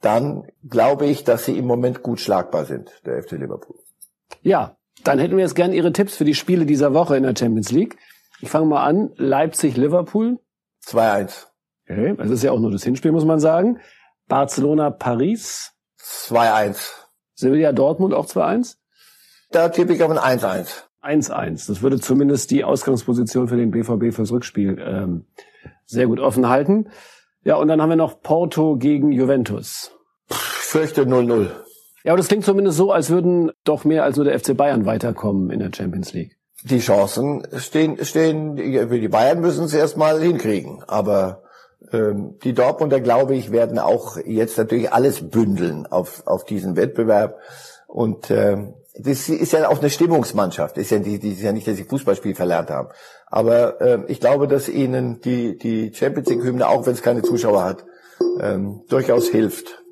dann 0.00 0.46
glaube 0.68 1.06
ich, 1.06 1.24
dass 1.24 1.44
sie 1.44 1.58
im 1.58 1.66
Moment 1.66 2.02
gut 2.02 2.20
schlagbar 2.20 2.66
sind, 2.66 2.92
der 3.04 3.22
FC 3.22 3.32
Liverpool. 3.32 3.78
Ja, 4.42 4.76
dann 5.02 5.18
hätten 5.18 5.36
wir 5.36 5.42
jetzt 5.42 5.56
gerne 5.56 5.74
Ihre 5.74 5.92
Tipps 5.92 6.16
für 6.16 6.24
die 6.24 6.34
Spiele 6.34 6.66
dieser 6.66 6.94
Woche 6.94 7.16
in 7.16 7.24
der 7.24 7.34
Champions 7.36 7.72
League. 7.72 7.96
Ich 8.40 8.50
fange 8.50 8.66
mal 8.66 8.84
an. 8.84 9.10
Leipzig-Liverpool. 9.16 10.38
2-1. 10.86 11.46
Okay, 11.88 12.14
das 12.16 12.30
ist 12.30 12.42
ja 12.42 12.52
auch 12.52 12.60
nur 12.60 12.70
das 12.70 12.84
Hinspiel, 12.84 13.12
muss 13.12 13.24
man 13.24 13.40
sagen. 13.40 13.80
Barcelona-Paris. 14.28 15.73
2-1. 16.04 16.92
Sevilla 17.34 17.72
Dortmund 17.72 18.14
auch 18.14 18.26
2-1? 18.26 18.76
Da 19.50 19.68
tippe 19.68 19.94
ich 19.94 20.02
auf 20.02 20.10
ein 20.10 20.38
1-1. 20.38 20.84
1-1. 21.02 21.68
Das 21.68 21.82
würde 21.82 22.00
zumindest 22.00 22.50
die 22.50 22.64
Ausgangsposition 22.64 23.48
für 23.48 23.56
den 23.56 23.70
BVB 23.70 24.14
fürs 24.14 24.32
Rückspiel 24.32 24.78
ähm, 24.80 25.26
sehr 25.84 26.06
gut 26.06 26.20
offen 26.20 26.48
halten. 26.48 26.88
Ja, 27.42 27.56
und 27.56 27.68
dann 27.68 27.80
haben 27.82 27.90
wir 27.90 27.96
noch 27.96 28.22
Porto 28.22 28.76
gegen 28.76 29.12
Juventus. 29.12 29.92
Ich 30.30 30.36
fürchte 30.36 31.02
0-0. 31.02 31.50
Ja, 32.04 32.12
aber 32.12 32.16
das 32.18 32.28
klingt 32.28 32.44
zumindest 32.44 32.76
so, 32.76 32.90
als 32.90 33.10
würden 33.10 33.52
doch 33.64 33.84
mehr 33.84 34.04
als 34.04 34.16
nur 34.16 34.24
der 34.24 34.38
FC 34.38 34.56
Bayern 34.56 34.86
weiterkommen 34.86 35.50
in 35.50 35.60
der 35.60 35.70
Champions 35.74 36.12
League. 36.12 36.36
Die 36.62 36.80
Chancen 36.80 37.46
stehen, 37.58 38.02
stehen, 38.04 38.56
die 38.56 39.08
Bayern 39.08 39.40
müssen 39.40 39.66
es 39.66 39.74
erstmal 39.74 40.20
hinkriegen. 40.20 40.82
Aber 40.86 41.43
die 41.92 42.54
Dortmunder, 42.54 43.00
glaube 43.00 43.34
ich, 43.34 43.52
werden 43.52 43.78
auch 43.78 44.16
jetzt 44.16 44.58
natürlich 44.58 44.92
alles 44.92 45.28
bündeln 45.28 45.86
auf, 45.86 46.26
auf 46.26 46.44
diesen 46.44 46.76
Wettbewerb. 46.76 47.38
Und 47.86 48.30
ähm, 48.30 48.74
das 48.96 49.28
ist 49.28 49.52
ja 49.52 49.68
auch 49.68 49.80
eine 49.80 49.90
Stimmungsmannschaft. 49.90 50.78
Ist 50.78 50.90
ja, 50.90 50.98
die, 50.98 51.18
die 51.18 51.32
ist 51.32 51.42
ja 51.42 51.52
nicht, 51.52 51.66
dass 51.66 51.76
sie 51.76 51.84
Fußballspiel 51.84 52.34
verlernt 52.34 52.70
haben. 52.70 52.88
Aber 53.26 53.80
ähm, 53.80 54.04
ich 54.08 54.20
glaube, 54.20 54.46
dass 54.46 54.68
ihnen 54.68 55.20
die, 55.20 55.58
die 55.58 55.92
Champions 55.92 56.28
League-Hymne, 56.28 56.68
auch 56.68 56.86
wenn 56.86 56.94
es 56.94 57.02
keine 57.02 57.22
Zuschauer 57.22 57.64
hat, 57.64 57.84
ähm, 58.40 58.82
durchaus 58.88 59.28
hilft, 59.28 59.82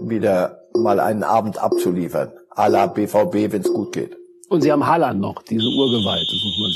wieder 0.00 0.62
mal 0.74 1.00
einen 1.00 1.22
Abend 1.22 1.62
abzuliefern. 1.62 2.32
A 2.50 2.66
la 2.66 2.86
BVB, 2.86 3.52
wenn 3.52 3.62
es 3.62 3.72
gut 3.72 3.92
geht. 3.92 4.16
Und 4.48 4.62
sie 4.62 4.72
haben 4.72 4.86
Halland 4.86 5.20
noch, 5.20 5.42
diese 5.42 5.68
Urgewalt, 5.68 6.26
das 6.26 6.42
muss 6.42 6.58
man. 6.58 6.67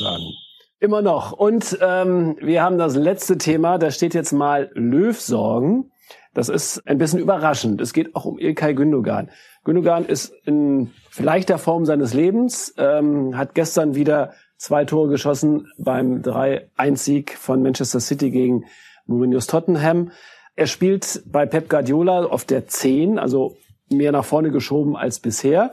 Immer 0.82 1.00
noch. 1.00 1.30
Und 1.30 1.78
ähm, 1.80 2.36
wir 2.40 2.60
haben 2.64 2.76
das 2.76 2.96
letzte 2.96 3.38
Thema, 3.38 3.78
da 3.78 3.92
steht 3.92 4.14
jetzt 4.14 4.32
mal 4.32 4.68
Löwsorgen. 4.74 5.92
Das 6.34 6.48
ist 6.48 6.84
ein 6.88 6.98
bisschen 6.98 7.20
überraschend. 7.20 7.80
Es 7.80 7.92
geht 7.92 8.16
auch 8.16 8.24
um 8.24 8.36
Ilkay 8.36 8.74
Gündogan. 8.74 9.30
Gündogan 9.62 10.04
ist 10.04 10.34
in 10.44 10.90
vielleicht 11.08 11.50
der 11.50 11.58
Form 11.58 11.86
seines 11.86 12.14
Lebens, 12.14 12.74
ähm, 12.78 13.38
hat 13.38 13.54
gestern 13.54 13.94
wieder 13.94 14.32
zwei 14.56 14.84
Tore 14.84 15.08
geschossen 15.08 15.68
beim 15.78 16.20
3-1-Sieg 16.20 17.38
von 17.38 17.62
Manchester 17.62 18.00
City 18.00 18.32
gegen 18.32 18.64
Mourinho's 19.06 19.46
Tottenham. 19.46 20.10
Er 20.56 20.66
spielt 20.66 21.22
bei 21.26 21.46
Pep 21.46 21.70
Guardiola 21.70 22.24
auf 22.24 22.44
der 22.44 22.66
10, 22.66 23.20
also 23.20 23.56
mehr 23.88 24.10
nach 24.10 24.24
vorne 24.24 24.50
geschoben 24.50 24.96
als 24.96 25.20
bisher. 25.20 25.70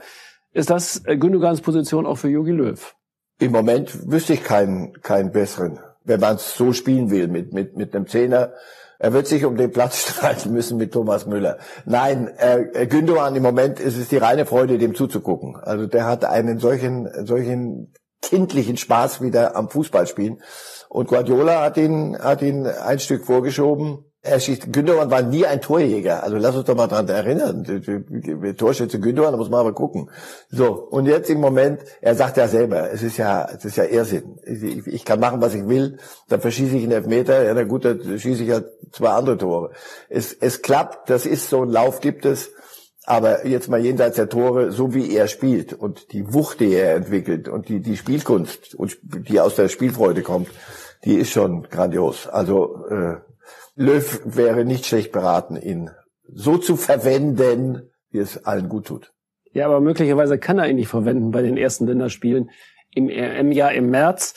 Ist 0.52 0.70
das 0.70 1.02
Gündogans 1.02 1.62
Position 1.62 2.06
auch 2.06 2.18
für 2.18 2.28
Jogi 2.28 2.52
Löw? 2.52 2.94
Im 3.40 3.52
Moment 3.52 4.10
wüsste 4.10 4.34
ich 4.34 4.44
keinen, 4.44 4.92
keinen 5.00 5.32
besseren, 5.32 5.78
wenn 6.04 6.20
man 6.20 6.36
es 6.36 6.54
so 6.56 6.74
spielen 6.74 7.10
will, 7.10 7.26
mit, 7.26 7.54
mit, 7.54 7.74
mit 7.74 7.96
einem 7.96 8.06
Zehner. 8.06 8.52
Er 8.98 9.14
wird 9.14 9.26
sich 9.26 9.46
um 9.46 9.56
den 9.56 9.72
Platz 9.72 9.96
streiten 10.10 10.52
müssen 10.52 10.76
mit 10.76 10.92
Thomas 10.92 11.24
Müller. 11.24 11.56
Nein, 11.86 12.30
äh, 12.36 12.86
Gündogan 12.86 13.34
im 13.34 13.42
Moment 13.42 13.80
ist 13.80 13.96
es 13.96 14.08
die 14.08 14.18
reine 14.18 14.44
Freude, 14.44 14.76
dem 14.76 14.94
zuzugucken. 14.94 15.56
Also 15.56 15.86
der 15.86 16.04
hat 16.04 16.26
einen 16.26 16.58
solchen, 16.58 17.08
solchen 17.26 17.94
kindlichen 18.20 18.76
Spaß 18.76 19.22
wieder 19.22 19.56
am 19.56 19.70
Fußballspielen. 19.70 20.42
Und 20.90 21.08
Guardiola 21.08 21.62
hat 21.62 21.78
ihn, 21.78 22.18
hat 22.18 22.42
ihn 22.42 22.66
ein 22.66 22.98
Stück 22.98 23.24
vorgeschoben. 23.24 24.04
Er 24.22 24.38
schießt, 24.38 24.70
Gündogan 24.70 25.10
war 25.10 25.22
nie 25.22 25.46
ein 25.46 25.62
Torjäger. 25.62 26.22
Also 26.22 26.36
lass 26.36 26.54
uns 26.54 26.66
doch 26.66 26.76
mal 26.76 26.88
dran 26.88 27.08
erinnern. 27.08 27.64
Torschütze 28.58 29.00
Gündogan, 29.00 29.32
da 29.32 29.38
muss 29.38 29.48
man 29.48 29.60
aber 29.60 29.72
gucken. 29.72 30.10
So. 30.50 30.72
Und 30.72 31.06
jetzt 31.06 31.30
im 31.30 31.40
Moment, 31.40 31.80
er 32.02 32.14
sagt 32.14 32.36
ja 32.36 32.46
selber, 32.46 32.92
es 32.92 33.02
ist 33.02 33.16
ja, 33.16 33.48
es 33.56 33.64
ist 33.64 33.76
ja 33.76 33.84
Irrsinn. 33.84 34.38
Ich, 34.44 34.86
ich 34.86 35.04
kann 35.06 35.20
machen, 35.20 35.40
was 35.40 35.54
ich 35.54 35.66
will. 35.66 35.96
Dann 36.28 36.42
verschieße 36.42 36.76
ich 36.76 36.82
einen 36.82 36.92
Elfmeter. 36.92 37.42
Ja, 37.42 37.54
na 37.54 37.64
gut, 37.64 37.86
dann 37.86 38.18
schieße 38.18 38.44
ich 38.44 38.50
halt 38.50 38.66
zwei 38.92 39.08
andere 39.08 39.38
Tore. 39.38 39.70
Es, 40.10 40.34
es 40.34 40.60
klappt. 40.60 41.08
Das 41.08 41.24
ist 41.24 41.48
so 41.48 41.62
ein 41.62 41.70
Lauf 41.70 42.00
gibt 42.00 42.26
es. 42.26 42.50
Aber 43.06 43.46
jetzt 43.46 43.70
mal 43.70 43.80
jenseits 43.80 44.16
der 44.16 44.28
Tore, 44.28 44.70
so 44.70 44.92
wie 44.94 45.16
er 45.16 45.28
spielt 45.28 45.72
und 45.72 46.12
die 46.12 46.34
Wucht, 46.34 46.60
die 46.60 46.74
er 46.74 46.94
entwickelt 46.94 47.48
und 47.48 47.70
die, 47.70 47.80
die 47.80 47.96
Spielkunst, 47.96 48.74
und 48.74 48.98
die 49.02 49.40
aus 49.40 49.56
der 49.56 49.68
Spielfreude 49.68 50.22
kommt, 50.22 50.48
die 51.04 51.14
ist 51.14 51.30
schon 51.30 51.62
grandios. 51.70 52.26
Also 52.26 52.84
äh, 52.90 53.16
Löw 53.76 54.20
wäre 54.24 54.64
nicht 54.64 54.86
schlecht 54.86 55.12
beraten, 55.12 55.56
ihn 55.56 55.90
so 56.32 56.58
zu 56.58 56.76
verwenden, 56.76 57.90
wie 58.10 58.18
es 58.18 58.44
allen 58.44 58.68
gut 58.68 58.86
tut. 58.86 59.12
Ja, 59.52 59.66
aber 59.66 59.80
möglicherweise 59.80 60.38
kann 60.38 60.58
er 60.58 60.68
ihn 60.68 60.76
nicht 60.76 60.88
verwenden 60.88 61.30
bei 61.30 61.42
den 61.42 61.56
ersten 61.56 61.86
Länderspielen 61.86 62.50
im, 62.94 63.08
im 63.08 63.52
Jahr 63.52 63.72
im 63.72 63.90
März, 63.90 64.34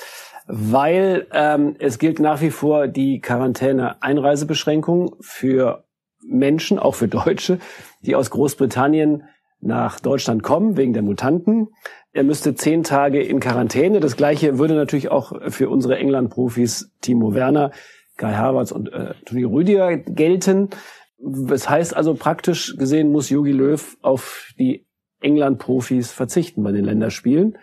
weil 0.47 1.27
ähm, 1.31 1.75
es 1.79 1.99
gilt 1.99 2.19
nach 2.19 2.41
wie 2.41 2.51
vor 2.51 2.87
die 2.87 3.19
Quarantäne-Einreisebeschränkung 3.21 5.15
für 5.19 5.83
Menschen, 6.25 6.79
auch 6.79 6.95
für 6.95 7.07
Deutsche, 7.07 7.59
die 8.01 8.15
aus 8.15 8.31
Großbritannien 8.31 9.23
nach 9.59 9.99
Deutschland 9.99 10.43
kommen 10.43 10.77
wegen 10.77 10.93
der 10.93 11.03
Mutanten. 11.03 11.69
Er 12.11 12.23
müsste 12.23 12.55
zehn 12.55 12.83
Tage 12.83 13.21
in 13.21 13.39
Quarantäne. 13.39 13.99
Das 13.99 14.17
Gleiche 14.17 14.57
würde 14.59 14.75
natürlich 14.75 15.09
auch 15.09 15.33
für 15.49 15.69
unsere 15.69 15.97
England-Profis 15.97 16.91
Timo 17.01 17.33
Werner 17.33 17.71
Kai 18.17 18.33
Havertz 18.33 18.71
und 18.71 18.91
äh, 18.91 19.13
Toni 19.25 19.43
Rüdiger 19.43 19.97
gelten. 19.97 20.69
Das 21.17 21.69
heißt 21.69 21.95
also 21.95 22.15
praktisch 22.15 22.75
gesehen 22.77 23.11
muss 23.11 23.29
Jogi 23.29 23.51
Löw 23.51 23.97
auf 24.01 24.51
die 24.59 24.85
England-Profis 25.21 26.11
verzichten 26.11 26.63
bei 26.63 26.71
den 26.71 26.85
Länderspielen. 26.85 27.57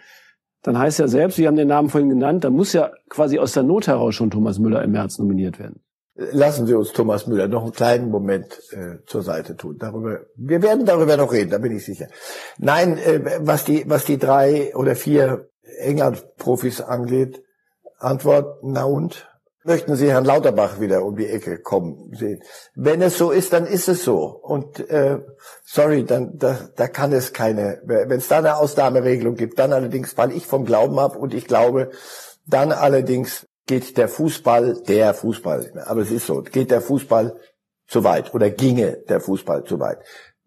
Dann 0.63 0.79
heißt 0.79 0.99
ja 0.99 1.09
selbst, 1.09 1.37
Sie 1.37 1.47
haben 1.47 1.57
den 1.57 1.69
Namen 1.69 1.89
vorhin 1.89 2.11
genannt, 2.11 2.45
da 2.45 2.51
muss 2.51 2.73
ja 2.73 2.91
quasi 3.09 3.39
aus 3.39 3.53
der 3.53 3.63
Not 3.63 3.87
heraus 3.87 4.15
schon 4.15 4.31
Thomas 4.31 4.59
Müller 4.59 4.83
im 4.83 4.93
März 4.93 5.19
nominiert 5.19 5.59
werden. 5.59 5.83
Lassen 6.15 6.67
Sie 6.67 6.75
uns 6.75 6.93
Thomas 6.93 7.27
Müller 7.27 7.49
noch 7.49 7.63
einen 7.63 7.73
kleinen 7.73 8.11
Moment 8.11 8.61
äh, 8.73 8.99
zur 9.07 9.23
Seite 9.23 9.57
tun. 9.57 9.77
Darüber, 9.79 10.21
wir 10.37 10.61
werden 10.61 10.85
darüber 10.85 11.17
noch 11.17 11.33
reden, 11.33 11.51
da 11.51 11.59
bin 11.59 11.75
ich 11.75 11.85
sicher. 11.85 12.09
Nein, 12.59 12.99
äh, 12.99 13.39
was 13.41 13.65
die 13.65 13.85
was 13.89 14.05
die 14.05 14.19
drei 14.19 14.75
oder 14.75 14.97
vier 14.97 15.49
England-Profis 15.79 16.83
angeht, 16.83 17.43
Antwort 17.99 18.59
na 18.63 18.85
und 18.85 19.29
möchten 19.65 19.97
Sie 19.97 20.11
Herrn 20.11 20.25
Lauterbach 20.25 20.81
wieder 20.81 21.05
um 21.05 21.17
die 21.17 21.27
Ecke 21.27 21.59
kommen 21.59 22.13
sehen. 22.15 22.43
Wenn 22.75 23.03
es 23.03 23.19
so 23.19 23.31
ist, 23.31 23.53
dann 23.53 23.67
ist 23.67 23.89
es 23.89 24.05
so. 24.05 24.25
Und 24.25 24.81
äh, 24.91 25.19
sorry, 25.65 26.05
dann 26.05 26.39
da, 26.39 26.59
da 26.77 26.89
kann 26.89 27.13
es 27.13 27.33
keine. 27.33 27.81
Wenn 27.85 28.11
es 28.19 28.29
da 28.29 28.39
eine 28.39 28.57
Ausnahmeregelung 28.57 29.35
gibt, 29.35 29.59
dann 29.59 29.73
allerdings 29.73 30.17
weil 30.17 30.33
ich 30.33 30.47
vom 30.47 30.65
Glauben 30.65 30.99
ab 30.99 31.17
und 31.17 31.35
ich 31.35 31.47
glaube, 31.47 31.91
dann 32.47 32.73
allerdings 32.73 33.47
geht 33.67 33.97
der 33.97 34.09
Fußball, 34.09 34.83
der 34.89 35.15
Fußball, 35.15 35.85
aber 35.87 36.01
es 36.01 36.11
ist 36.11 36.27
so, 36.27 36.43
geht 36.43 36.71
der 36.71 36.81
Fußball 36.81 37.37
zu 37.87 38.03
weit 38.03 38.35
oder 38.35 38.51
ginge 38.51 38.99
der 39.09 39.21
Fußball 39.21 39.65
zu 39.65 39.79
weit. 39.79 39.99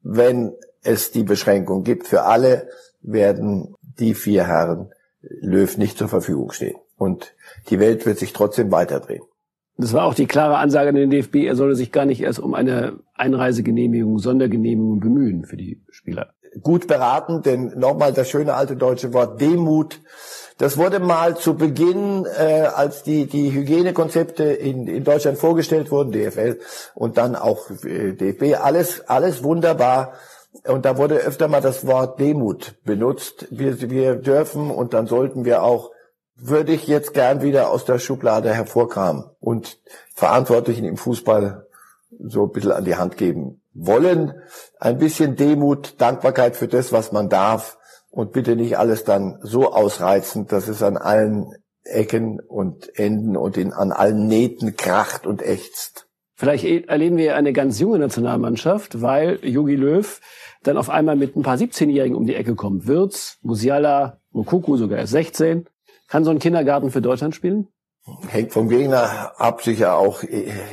Wenn 0.01 0.53
es 0.81 1.11
die 1.11 1.23
Beschränkung 1.23 1.83
gibt 1.83 2.07
für 2.07 2.23
alle, 2.23 2.67
werden 3.01 3.75
die 3.81 4.13
vier 4.13 4.47
Herren 4.47 4.93
Löw 5.21 5.77
nicht 5.77 5.97
zur 5.97 6.09
Verfügung 6.09 6.51
stehen. 6.51 6.75
Und 6.97 7.33
die 7.69 7.79
Welt 7.79 8.05
wird 8.05 8.19
sich 8.19 8.33
trotzdem 8.33 8.71
weiterdrehen. 8.71 9.23
Das 9.77 9.93
war 9.93 10.05
auch 10.05 10.13
die 10.13 10.27
klare 10.27 10.57
Ansage 10.57 10.89
an 10.89 10.95
den 10.95 11.09
DFB, 11.09 11.47
er 11.47 11.55
solle 11.55 11.75
sich 11.75 11.91
gar 11.91 12.05
nicht 12.05 12.21
erst 12.21 12.39
um 12.39 12.53
eine 12.53 12.99
Einreisegenehmigung, 13.15 14.19
Sondergenehmigung 14.19 14.99
bemühen 14.99 15.45
für 15.45 15.57
die 15.57 15.81
Spieler. 15.89 16.33
Gut 16.61 16.87
beraten, 16.87 17.41
denn 17.41 17.73
nochmal 17.79 18.13
das 18.13 18.29
schöne 18.29 18.53
alte 18.53 18.75
deutsche 18.75 19.11
Wort 19.13 19.41
Demut. 19.41 19.99
Das 20.59 20.77
wurde 20.77 20.99
mal 20.99 21.35
zu 21.35 21.55
Beginn, 21.55 22.27
äh, 22.37 22.67
als 22.75 23.01
die, 23.01 23.25
die 23.25 23.51
Hygienekonzepte 23.51 24.43
in, 24.43 24.85
in 24.85 25.03
Deutschland 25.03 25.39
vorgestellt 25.39 25.89
wurden, 25.89 26.11
DFL 26.11 26.59
und 26.93 27.17
dann 27.17 27.35
auch 27.35 27.71
äh, 27.83 28.13
DFB, 28.13 28.61
alles, 28.61 29.01
alles 29.07 29.43
wunderbar. 29.43 30.13
Und 30.67 30.85
da 30.85 30.97
wurde 30.97 31.15
öfter 31.15 31.47
mal 31.47 31.61
das 31.61 31.87
Wort 31.87 32.19
Demut 32.19 32.75
benutzt. 32.85 33.47
Wir, 33.49 33.89
wir 33.89 34.15
dürfen 34.17 34.69
und 34.69 34.93
dann 34.93 35.07
sollten 35.07 35.45
wir 35.45 35.63
auch 35.63 35.89
würde 36.47 36.73
ich 36.73 36.87
jetzt 36.87 37.13
gern 37.13 37.41
wieder 37.41 37.69
aus 37.69 37.85
der 37.85 37.99
Schublade 37.99 38.53
hervorkramen 38.53 39.25
und 39.39 39.79
Verantwortlichen 40.13 40.85
im 40.85 40.97
Fußball 40.97 41.67
so 42.19 42.43
ein 42.43 42.51
bisschen 42.51 42.71
an 42.71 42.85
die 42.85 42.95
Hand 42.95 43.17
geben 43.17 43.61
wollen. 43.73 44.33
Ein 44.79 44.97
bisschen 44.97 45.35
Demut, 45.35 45.95
Dankbarkeit 45.99 46.55
für 46.55 46.67
das, 46.67 46.91
was 46.91 47.11
man 47.11 47.29
darf 47.29 47.77
und 48.11 48.31
bitte 48.31 48.55
nicht 48.55 48.77
alles 48.77 49.03
dann 49.03 49.39
so 49.41 49.71
ausreizen, 49.71 50.45
dass 50.47 50.67
es 50.67 50.83
an 50.83 50.97
allen 50.97 51.53
Ecken 51.83 52.39
und 52.39 52.97
Enden 52.97 53.35
und 53.35 53.57
in, 53.57 53.73
an 53.73 53.91
allen 53.91 54.27
Nähten 54.27 54.75
kracht 54.75 55.25
und 55.25 55.41
ächzt. 55.41 56.07
Vielleicht 56.35 56.65
erleben 56.65 57.17
wir 57.17 57.35
eine 57.35 57.53
ganz 57.53 57.79
junge 57.79 57.99
Nationalmannschaft, 57.99 59.01
weil 59.01 59.39
Jogi 59.43 59.75
Löw 59.75 60.19
dann 60.63 60.77
auf 60.77 60.89
einmal 60.89 61.15
mit 61.15 61.35
ein 61.35 61.43
paar 61.43 61.57
17-Jährigen 61.57 62.15
um 62.15 62.25
die 62.25 62.35
Ecke 62.35 62.55
kommt. 62.55 62.87
Wirz, 62.87 63.37
Musiala, 63.41 64.19
Mokuku 64.31 64.77
sogar 64.77 64.99
erst 64.99 65.11
16. 65.11 65.67
Kann 66.13 66.25
so 66.25 66.29
ein 66.29 66.37
Kindergarten 66.37 66.91
für 66.91 67.01
Deutschland 67.01 67.33
spielen? 67.33 67.69
Hängt 68.27 68.53
vom 68.53 68.69
Gegner 68.69 69.31
ab, 69.37 69.63
sicher 69.63 69.95
auch. 69.95 70.21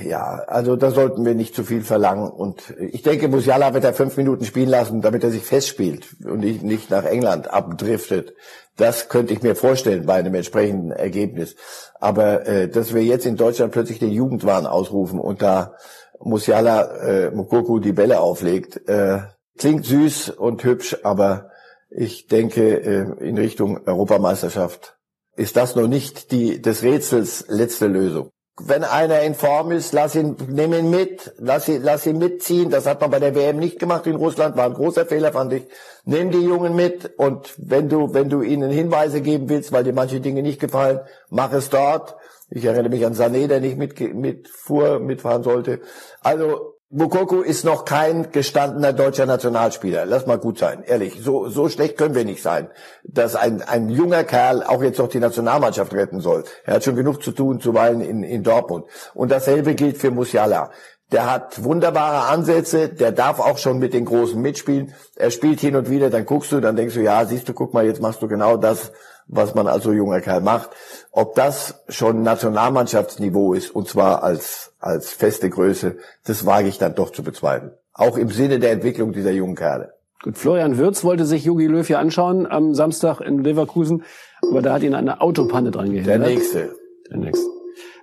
Ja, 0.04 0.42
also 0.46 0.76
da 0.76 0.90
sollten 0.90 1.24
wir 1.24 1.34
nicht 1.34 1.54
zu 1.54 1.64
viel 1.64 1.80
verlangen. 1.80 2.28
Und 2.28 2.74
ich 2.78 3.00
denke, 3.00 3.26
Musiala 3.28 3.72
wird 3.72 3.84
er 3.84 3.94
fünf 3.94 4.18
Minuten 4.18 4.44
spielen 4.44 4.68
lassen, 4.68 5.00
damit 5.00 5.24
er 5.24 5.30
sich 5.30 5.42
festspielt 5.42 6.14
und 6.26 6.40
nicht, 6.40 6.90
nach 6.90 7.06
England 7.06 7.50
abdriftet. 7.50 8.34
Das 8.76 9.08
könnte 9.08 9.32
ich 9.32 9.42
mir 9.42 9.56
vorstellen 9.56 10.04
bei 10.04 10.16
einem 10.16 10.34
entsprechenden 10.34 10.90
Ergebnis. 10.90 11.56
Aber 12.00 12.46
äh, 12.46 12.68
dass 12.68 12.92
wir 12.92 13.02
jetzt 13.02 13.24
in 13.24 13.38
Deutschland 13.38 13.72
plötzlich 13.72 13.98
den 13.98 14.12
Jugendwahn 14.12 14.66
ausrufen 14.66 15.18
und 15.18 15.40
da 15.40 15.72
Musiala 16.18 16.98
äh, 16.98 17.30
Mukoko 17.30 17.78
die 17.78 17.94
Bälle 17.94 18.20
auflegt, 18.20 18.86
äh, 18.90 19.20
klingt 19.56 19.86
süß 19.86 20.28
und 20.28 20.62
hübsch, 20.64 20.98
aber 21.02 21.48
ich 21.88 22.26
denke 22.26 22.82
äh, 22.82 23.26
in 23.26 23.38
Richtung 23.38 23.86
Europameisterschaft 23.86 24.99
ist 25.36 25.56
das 25.56 25.74
noch 25.76 25.88
nicht 25.88 26.32
die 26.32 26.60
des 26.60 26.82
Rätsels 26.82 27.44
letzte 27.48 27.86
Lösung. 27.86 28.30
Wenn 28.62 28.84
einer 28.84 29.22
in 29.22 29.34
Form 29.34 29.72
ist, 29.72 29.94
lass 29.94 30.14
ihn, 30.14 30.36
nimm 30.48 30.74
ihn 30.74 30.90
mit, 30.90 31.32
lass 31.38 31.66
ihn, 31.66 31.82
lass 31.82 32.06
ihn 32.06 32.18
mitziehen. 32.18 32.68
Das 32.68 32.86
hat 32.86 33.00
man 33.00 33.10
bei 33.10 33.18
der 33.18 33.34
WM 33.34 33.58
nicht 33.58 33.78
gemacht 33.78 34.06
in 34.06 34.16
Russland, 34.16 34.56
war 34.56 34.66
ein 34.66 34.74
großer 34.74 35.06
Fehler, 35.06 35.32
fand 35.32 35.54
ich. 35.54 35.66
Nimm 36.04 36.30
die 36.30 36.42
Jungen 36.42 36.76
mit 36.76 37.10
und 37.16 37.54
wenn 37.56 37.88
du, 37.88 38.12
wenn 38.12 38.28
du 38.28 38.42
ihnen 38.42 38.70
Hinweise 38.70 39.22
geben 39.22 39.48
willst, 39.48 39.72
weil 39.72 39.84
dir 39.84 39.94
manche 39.94 40.20
Dinge 40.20 40.42
nicht 40.42 40.60
gefallen, 40.60 41.00
mach 41.30 41.52
es 41.52 41.70
dort. 41.70 42.16
Ich 42.50 42.64
erinnere 42.64 42.90
mich 42.90 43.06
an 43.06 43.14
Sané, 43.14 43.46
der 43.46 43.60
nicht 43.60 43.78
mit, 43.78 43.98
mitfuhr, 44.14 44.98
mitfahren 44.98 45.42
sollte. 45.42 45.80
Also 46.20 46.74
Mukoko 46.92 47.42
ist 47.42 47.64
noch 47.64 47.84
kein 47.84 48.32
gestandener 48.32 48.92
deutscher 48.92 49.24
Nationalspieler. 49.24 50.06
Lass 50.06 50.26
mal 50.26 50.38
gut 50.38 50.58
sein, 50.58 50.82
ehrlich. 50.82 51.20
So, 51.22 51.48
so 51.48 51.68
schlecht 51.68 51.96
können 51.96 52.16
wir 52.16 52.24
nicht 52.24 52.42
sein, 52.42 52.68
dass 53.04 53.36
ein, 53.36 53.62
ein 53.62 53.90
junger 53.90 54.24
Kerl 54.24 54.64
auch 54.64 54.82
jetzt 54.82 54.98
noch 54.98 55.06
die 55.06 55.20
Nationalmannschaft 55.20 55.94
retten 55.94 56.18
soll. 56.20 56.42
Er 56.64 56.74
hat 56.74 56.82
schon 56.82 56.96
genug 56.96 57.22
zu 57.22 57.30
tun, 57.30 57.60
zuweilen 57.60 58.00
in, 58.00 58.24
in 58.24 58.42
Dortmund. 58.42 58.86
Und 59.14 59.30
dasselbe 59.30 59.76
gilt 59.76 59.98
für 59.98 60.10
Musiala. 60.10 60.72
Der 61.12 61.32
hat 61.32 61.62
wunderbare 61.62 62.28
Ansätze, 62.28 62.88
der 62.88 63.12
darf 63.12 63.38
auch 63.38 63.58
schon 63.58 63.78
mit 63.78 63.94
den 63.94 64.04
Großen 64.04 64.40
mitspielen. 64.40 64.92
Er 65.14 65.30
spielt 65.30 65.60
hin 65.60 65.76
und 65.76 65.90
wieder, 65.90 66.10
dann 66.10 66.26
guckst 66.26 66.50
du, 66.50 66.58
dann 66.58 66.74
denkst 66.74 66.94
du, 66.94 67.02
ja, 67.02 67.24
siehst 67.24 67.48
du, 67.48 67.52
guck 67.52 67.72
mal, 67.72 67.86
jetzt 67.86 68.02
machst 68.02 68.20
du 68.20 68.26
genau 68.26 68.56
das, 68.56 68.90
was 69.30 69.54
man 69.54 69.66
als 69.66 69.84
so 69.84 69.92
junger 69.92 70.20
Kerl 70.20 70.40
macht. 70.40 70.70
Ob 71.12 71.34
das 71.34 71.82
schon 71.88 72.22
Nationalmannschaftsniveau 72.22 73.54
ist, 73.54 73.70
und 73.70 73.88
zwar 73.88 74.22
als, 74.22 74.72
als 74.80 75.12
feste 75.12 75.48
Größe, 75.48 75.96
das 76.24 76.46
wage 76.46 76.68
ich 76.68 76.78
dann 76.78 76.94
doch 76.94 77.10
zu 77.10 77.22
bezweifeln. 77.22 77.72
Auch 77.94 78.16
im 78.16 78.28
Sinne 78.28 78.58
der 78.58 78.72
Entwicklung 78.72 79.12
dieser 79.12 79.30
jungen 79.30 79.54
Kerle. 79.54 79.94
Gut, 80.22 80.36
Florian 80.36 80.76
Würz 80.76 81.02
wollte 81.04 81.24
sich 81.24 81.44
Jogi 81.44 81.66
Löw 81.66 81.86
hier 81.86 81.98
anschauen 81.98 82.46
am 82.46 82.74
Samstag 82.74 83.20
in 83.20 83.42
Leverkusen, 83.42 84.04
aber 84.42 84.60
da 84.60 84.74
hat 84.74 84.82
ihn 84.82 84.94
eine 84.94 85.20
Autopanne 85.20 85.70
dran 85.70 85.86
gehindert. 85.86 86.08
Der 86.08 86.18
nächste. 86.18 86.74
Der 87.10 87.18
nächste. 87.18 87.46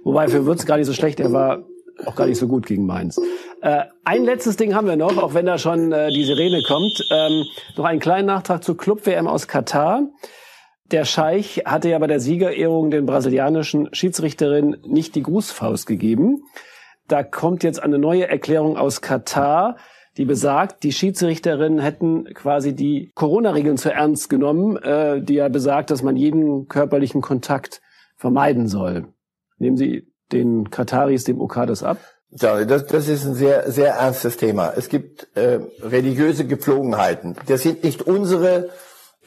Wobei 0.04 0.28
für 0.28 0.46
Würz 0.46 0.66
gar 0.66 0.78
nicht 0.78 0.88
so 0.88 0.94
schlecht, 0.94 1.20
er 1.20 1.32
war 1.32 1.64
auch 2.06 2.16
gar 2.16 2.28
nicht 2.28 2.40
so 2.40 2.48
gut 2.48 2.66
gegen 2.66 2.86
Mainz. 2.86 3.20
Äh, 3.62 3.84
ein 4.04 4.24
letztes 4.24 4.56
Ding 4.56 4.74
haben 4.74 4.88
wir 4.88 4.96
noch, 4.96 5.18
auch 5.18 5.34
wenn 5.34 5.46
da 5.46 5.58
schon 5.58 5.92
äh, 5.92 6.10
die 6.12 6.24
Sirene 6.24 6.64
kommt. 6.64 7.08
Ähm, 7.12 7.46
noch 7.76 7.86
einen 7.86 8.00
kleinen 8.00 8.28
Nachtrag 8.28 8.64
zur 8.64 8.78
Club-WM 8.78 9.28
aus 9.28 9.48
Katar. 9.48 10.04
Der 10.92 11.04
Scheich 11.04 11.64
hatte 11.66 11.90
ja 11.90 12.00
bei 12.00 12.08
der 12.08 12.20
Siegerehrung 12.20 12.92
den 12.92 13.06
brasilianischen 13.06 13.94
Schiedsrichterin 13.94 14.78
nicht 14.86 15.16
die 15.16 15.24
Grußfaust 15.24 15.86
gegeben. 15.86 16.44
Da 17.08 17.24
kommt 17.24 17.64
jetzt 17.64 17.82
eine 17.82 17.98
neue 17.98 18.28
Erklärung 18.28 18.78
aus 18.78 19.02
Katar, 19.02 19.78
die 20.18 20.26
besagt, 20.26 20.84
die 20.84 20.92
Schiedsrichterinnen 20.92 21.80
hätten 21.80 22.26
quasi 22.34 22.74
die 22.74 23.12
Corona-Regeln 23.16 23.78
zu 23.78 23.92
ernst 23.92 24.30
genommen, 24.30 24.78
äh, 24.78 25.22
die 25.22 25.36
ja 25.36 25.48
besagt, 25.48 25.92
dass 25.92 26.02
man 26.02 26.16
jeden 26.16 26.68
körperlichen 26.68 27.22
Kontakt 27.22 27.82
vermeiden 28.16 28.68
soll. 28.68 29.10
Nehmen 29.58 29.78
Sie 29.78 30.12
den 30.32 30.72
Kataris 30.72 31.24
dem 31.24 31.40
OK 31.40 31.66
das 31.68 31.84
ab? 31.84 31.98
Ja, 32.32 32.66
das, 32.66 32.88
das 32.88 33.08
ist 33.08 33.26
ein 33.26 33.36
sehr, 33.36 33.72
sehr 33.72 33.94
ernstes 33.94 34.38
Thema. 34.38 34.74
Es 34.76 34.90
gibt 34.90 35.28
äh, 35.36 35.60
religiöse 35.82 36.46
Gepflogenheiten. 36.46 37.36
Das 37.48 37.64
sind 37.64 37.84
nicht 37.84 38.02
unsere, 38.02 38.70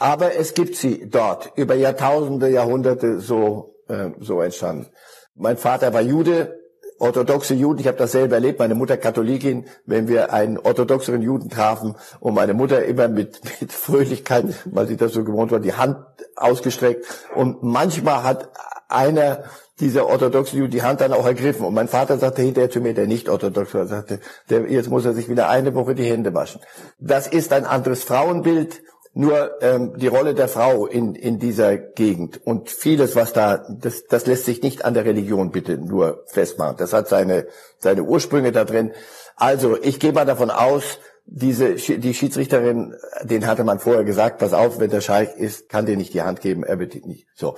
aber 0.00 0.34
es 0.34 0.54
gibt 0.54 0.76
sie 0.76 1.08
dort 1.08 1.52
über 1.56 1.74
Jahrtausende, 1.74 2.48
Jahrhunderte 2.48 3.20
so, 3.20 3.76
äh, 3.86 4.08
so 4.18 4.40
entstanden. 4.40 4.86
Mein 5.34 5.58
Vater 5.58 5.92
war 5.92 6.00
Jude, 6.00 6.58
orthodoxe 6.98 7.54
Juden, 7.54 7.80
ich 7.80 7.86
habe 7.86 7.98
das 7.98 8.12
selber 8.12 8.36
erlebt, 8.36 8.58
meine 8.58 8.74
Mutter 8.74 8.96
Katholikin, 8.96 9.66
wenn 9.84 10.08
wir 10.08 10.32
einen 10.32 10.58
orthodoxeren 10.58 11.20
Juden 11.20 11.50
trafen 11.50 11.96
und 12.18 12.34
meine 12.34 12.54
Mutter 12.54 12.84
immer 12.84 13.08
mit, 13.08 13.40
mit 13.60 13.72
Fröhlichkeit, 13.72 14.46
weil 14.64 14.86
sie 14.86 14.96
das 14.96 15.12
so 15.12 15.22
gewohnt 15.22 15.52
war, 15.52 15.60
die 15.60 15.74
Hand 15.74 15.98
ausgestreckt. 16.34 17.04
Und 17.34 17.62
manchmal 17.62 18.22
hat 18.22 18.50
einer 18.88 19.44
dieser 19.80 20.06
orthodoxen 20.06 20.58
Juden 20.58 20.72
die 20.72 20.82
Hand 20.82 21.00
dann 21.00 21.12
auch 21.12 21.26
ergriffen. 21.26 21.64
Und 21.64 21.74
mein 21.74 21.88
Vater 21.88 22.18
sagte 22.18 22.42
hinterher 22.42 22.70
zu 22.70 22.80
mir, 22.80 22.94
der 22.94 23.06
nicht 23.06 23.28
orthodox 23.28 23.74
war, 23.74 23.86
sagte, 23.86 24.20
der, 24.48 24.70
jetzt 24.70 24.90
muss 24.90 25.04
er 25.04 25.14
sich 25.14 25.28
wieder 25.28 25.48
eine 25.48 25.74
Woche 25.74 25.94
die 25.94 26.04
Hände 26.04 26.34
waschen. 26.34 26.60
Das 26.98 27.26
ist 27.26 27.52
ein 27.52 27.64
anderes 27.64 28.02
Frauenbild, 28.02 28.82
nur 29.12 29.60
ähm, 29.60 29.94
die 29.96 30.06
Rolle 30.06 30.34
der 30.34 30.48
Frau 30.48 30.86
in, 30.86 31.14
in 31.14 31.38
dieser 31.38 31.76
Gegend 31.76 32.40
und 32.46 32.70
vieles, 32.70 33.16
was 33.16 33.32
da, 33.32 33.66
das, 33.68 34.04
das 34.06 34.26
lässt 34.26 34.44
sich 34.44 34.62
nicht 34.62 34.84
an 34.84 34.94
der 34.94 35.04
Religion 35.04 35.50
bitte 35.50 35.78
nur 35.78 36.24
festmachen. 36.26 36.76
Das 36.78 36.92
hat 36.92 37.08
seine, 37.08 37.46
seine 37.78 38.04
Ursprünge 38.04 38.52
da 38.52 38.64
drin. 38.64 38.92
Also, 39.34 39.76
ich 39.80 39.98
gehe 39.98 40.12
mal 40.12 40.26
davon 40.26 40.50
aus, 40.50 40.98
diese, 41.26 41.74
die 41.74 42.14
Schiedsrichterin, 42.14 42.94
den 43.22 43.46
hatte 43.46 43.64
man 43.64 43.78
vorher 43.78 44.04
gesagt, 44.04 44.38
pass 44.38 44.52
auf, 44.52 44.78
wenn 44.80 44.90
der 44.90 45.00
Scheich 45.00 45.34
ist, 45.36 45.68
kann 45.68 45.86
dir 45.86 45.96
nicht 45.96 46.14
die 46.14 46.22
Hand 46.22 46.40
geben, 46.40 46.64
er 46.64 46.78
wird 46.78 46.94
nicht. 47.06 47.26
So. 47.34 47.56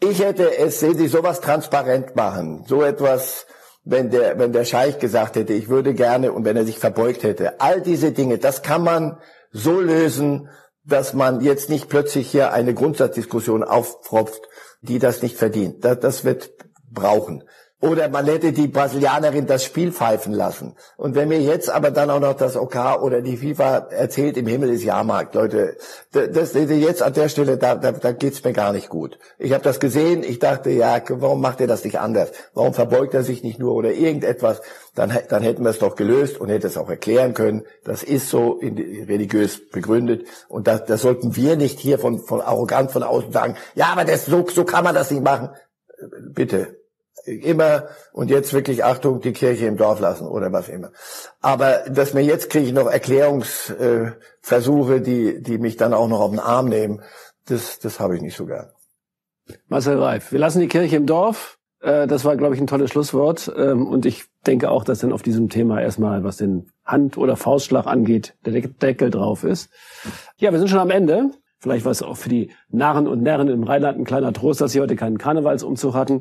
Ich 0.00 0.22
hätte 0.22 0.56
es, 0.58 0.80
sehen 0.80 0.96
Sie, 0.96 1.08
sowas 1.08 1.40
transparent 1.40 2.14
machen, 2.14 2.64
so 2.66 2.82
etwas, 2.82 3.46
wenn 3.84 4.10
der, 4.10 4.38
wenn 4.38 4.52
der 4.52 4.64
Scheich 4.64 4.98
gesagt 4.98 5.36
hätte, 5.36 5.52
ich 5.52 5.68
würde 5.68 5.94
gerne 5.94 6.32
und 6.32 6.44
wenn 6.44 6.56
er 6.56 6.64
sich 6.64 6.78
verbeugt 6.78 7.22
hätte. 7.22 7.60
All 7.60 7.80
diese 7.80 8.12
Dinge, 8.12 8.38
das 8.38 8.62
kann 8.62 8.82
man 8.82 9.18
so 9.50 9.80
lösen, 9.80 10.48
dass 10.84 11.14
man 11.14 11.40
jetzt 11.40 11.70
nicht 11.70 11.88
plötzlich 11.88 12.30
hier 12.30 12.52
eine 12.52 12.74
Grundsatzdiskussion 12.74 13.64
aufpropft, 13.64 14.42
die 14.82 14.98
das 14.98 15.22
nicht 15.22 15.36
verdient. 15.36 15.84
Das, 15.84 16.00
das 16.00 16.24
wird 16.24 16.52
brauchen. 16.90 17.44
Oder 17.84 18.08
man 18.08 18.24
hätte 18.24 18.52
die 18.52 18.66
Brasilianerin 18.66 19.46
das 19.46 19.62
Spiel 19.62 19.92
pfeifen 19.92 20.32
lassen. 20.32 20.74
Und 20.96 21.14
wenn 21.14 21.28
mir 21.28 21.42
jetzt 21.42 21.68
aber 21.68 21.90
dann 21.90 22.08
auch 22.08 22.18
noch 22.18 22.32
das 22.32 22.56
OK 22.56 23.02
oder 23.02 23.20
die 23.20 23.36
FIFA 23.36 23.88
erzählt, 23.90 24.38
im 24.38 24.46
Himmel 24.46 24.70
ist 24.70 24.84
Jahrmarkt, 24.84 25.34
Leute, 25.34 25.76
das, 26.12 26.30
das 26.32 26.54
jetzt 26.54 27.02
an 27.02 27.12
der 27.12 27.28
Stelle, 27.28 27.58
da, 27.58 27.74
da, 27.74 27.92
da 27.92 28.12
geht's 28.12 28.42
mir 28.42 28.54
gar 28.54 28.72
nicht 28.72 28.88
gut. 28.88 29.18
Ich 29.38 29.52
habe 29.52 29.62
das 29.62 29.80
gesehen, 29.80 30.22
ich 30.22 30.38
dachte, 30.38 30.70
ja, 30.70 30.98
warum 31.10 31.42
macht 31.42 31.60
er 31.60 31.66
das 31.66 31.84
nicht 31.84 31.98
anders? 31.98 32.32
Warum 32.54 32.72
verbeugt 32.72 33.12
er 33.12 33.22
sich 33.22 33.42
nicht 33.42 33.58
nur 33.58 33.74
oder 33.74 33.92
irgendetwas? 33.92 34.62
Dann, 34.94 35.12
dann 35.28 35.42
hätten 35.42 35.62
wir 35.62 35.70
es 35.70 35.78
doch 35.78 35.94
gelöst 35.94 36.40
und 36.40 36.48
hätte 36.48 36.68
es 36.68 36.78
auch 36.78 36.88
erklären 36.88 37.34
können. 37.34 37.64
Das 37.84 38.02
ist 38.02 38.30
so 38.30 38.60
religiös 38.62 39.60
begründet. 39.70 40.26
Und 40.48 40.68
das, 40.68 40.86
das 40.86 41.02
sollten 41.02 41.36
wir 41.36 41.56
nicht 41.56 41.80
hier 41.80 41.98
von, 41.98 42.18
von 42.20 42.40
arrogant 42.40 42.92
von 42.92 43.02
außen 43.02 43.30
sagen, 43.30 43.56
ja, 43.74 43.88
aber 43.92 44.06
das, 44.06 44.24
so, 44.24 44.46
so 44.48 44.64
kann 44.64 44.84
man 44.84 44.94
das 44.94 45.10
nicht 45.10 45.22
machen. 45.22 45.50
Bitte, 46.32 46.76
immer 47.26 47.88
und 48.12 48.30
jetzt 48.30 48.52
wirklich 48.52 48.84
Achtung, 48.84 49.20
die 49.20 49.32
Kirche 49.32 49.66
im 49.66 49.76
Dorf 49.76 49.98
lassen 50.00 50.26
oder 50.26 50.52
was 50.52 50.68
immer. 50.68 50.90
Aber 51.40 51.84
dass 51.88 52.14
mir 52.14 52.22
jetzt 52.22 52.50
kriege 52.50 52.66
ich 52.66 52.72
noch 52.72 52.86
Erklärungsversuche, 52.86 55.00
die, 55.00 55.42
die 55.42 55.58
mich 55.58 55.76
dann 55.76 55.94
auch 55.94 56.08
noch 56.08 56.20
auf 56.20 56.30
den 56.30 56.40
Arm 56.40 56.68
nehmen, 56.68 57.02
das, 57.46 57.78
das 57.78 58.00
habe 58.00 58.16
ich 58.16 58.22
nicht 58.22 58.36
so 58.36 58.46
gern. 58.46 58.70
Marcel 59.68 59.98
Reif, 59.98 60.32
wir 60.32 60.38
lassen 60.38 60.60
die 60.60 60.68
Kirche 60.68 60.96
im 60.96 61.06
Dorf. 61.06 61.58
Äh, 61.80 62.06
das 62.06 62.24
war, 62.24 62.36
glaube 62.36 62.54
ich, 62.54 62.60
ein 62.60 62.66
tolles 62.66 62.90
Schlusswort. 62.90 63.52
Ähm, 63.56 63.86
und 63.86 64.06
ich 64.06 64.24
denke 64.46 64.70
auch, 64.70 64.84
dass 64.84 65.00
dann 65.00 65.12
auf 65.12 65.22
diesem 65.22 65.50
Thema 65.50 65.80
erstmal, 65.80 66.24
was 66.24 66.38
den 66.38 66.70
Hand- 66.84 67.18
oder 67.18 67.36
Faustschlag 67.36 67.86
angeht, 67.86 68.34
der 68.44 68.60
Deckel 68.60 69.10
drauf 69.10 69.44
ist. 69.44 69.70
Ja, 70.36 70.52
wir 70.52 70.58
sind 70.58 70.68
schon 70.68 70.78
am 70.78 70.90
Ende. 70.90 71.30
Vielleicht 71.58 71.86
war 71.86 71.92
es 71.92 72.02
auch 72.02 72.18
für 72.18 72.28
die 72.28 72.50
Narren 72.68 73.06
und 73.06 73.22
Närren 73.22 73.48
im 73.48 73.62
Rheinland 73.62 73.98
ein 73.98 74.04
kleiner 74.04 74.34
Trost, 74.34 74.60
dass 74.60 74.72
sie 74.72 74.80
heute 74.80 74.96
keinen 74.96 75.16
Karnevalsumzug 75.16 75.94
hatten. 75.94 76.20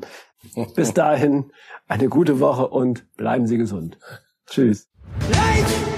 Bis 0.75 0.93
dahin 0.93 1.51
eine 1.88 2.10
gute 2.10 2.39
Woche 2.39 2.67
und 2.67 3.06
bleiben 3.15 3.47
Sie 3.47 3.58
gesund. 3.58 3.97
Tschüss. 4.45 4.89
Light! 5.29 5.92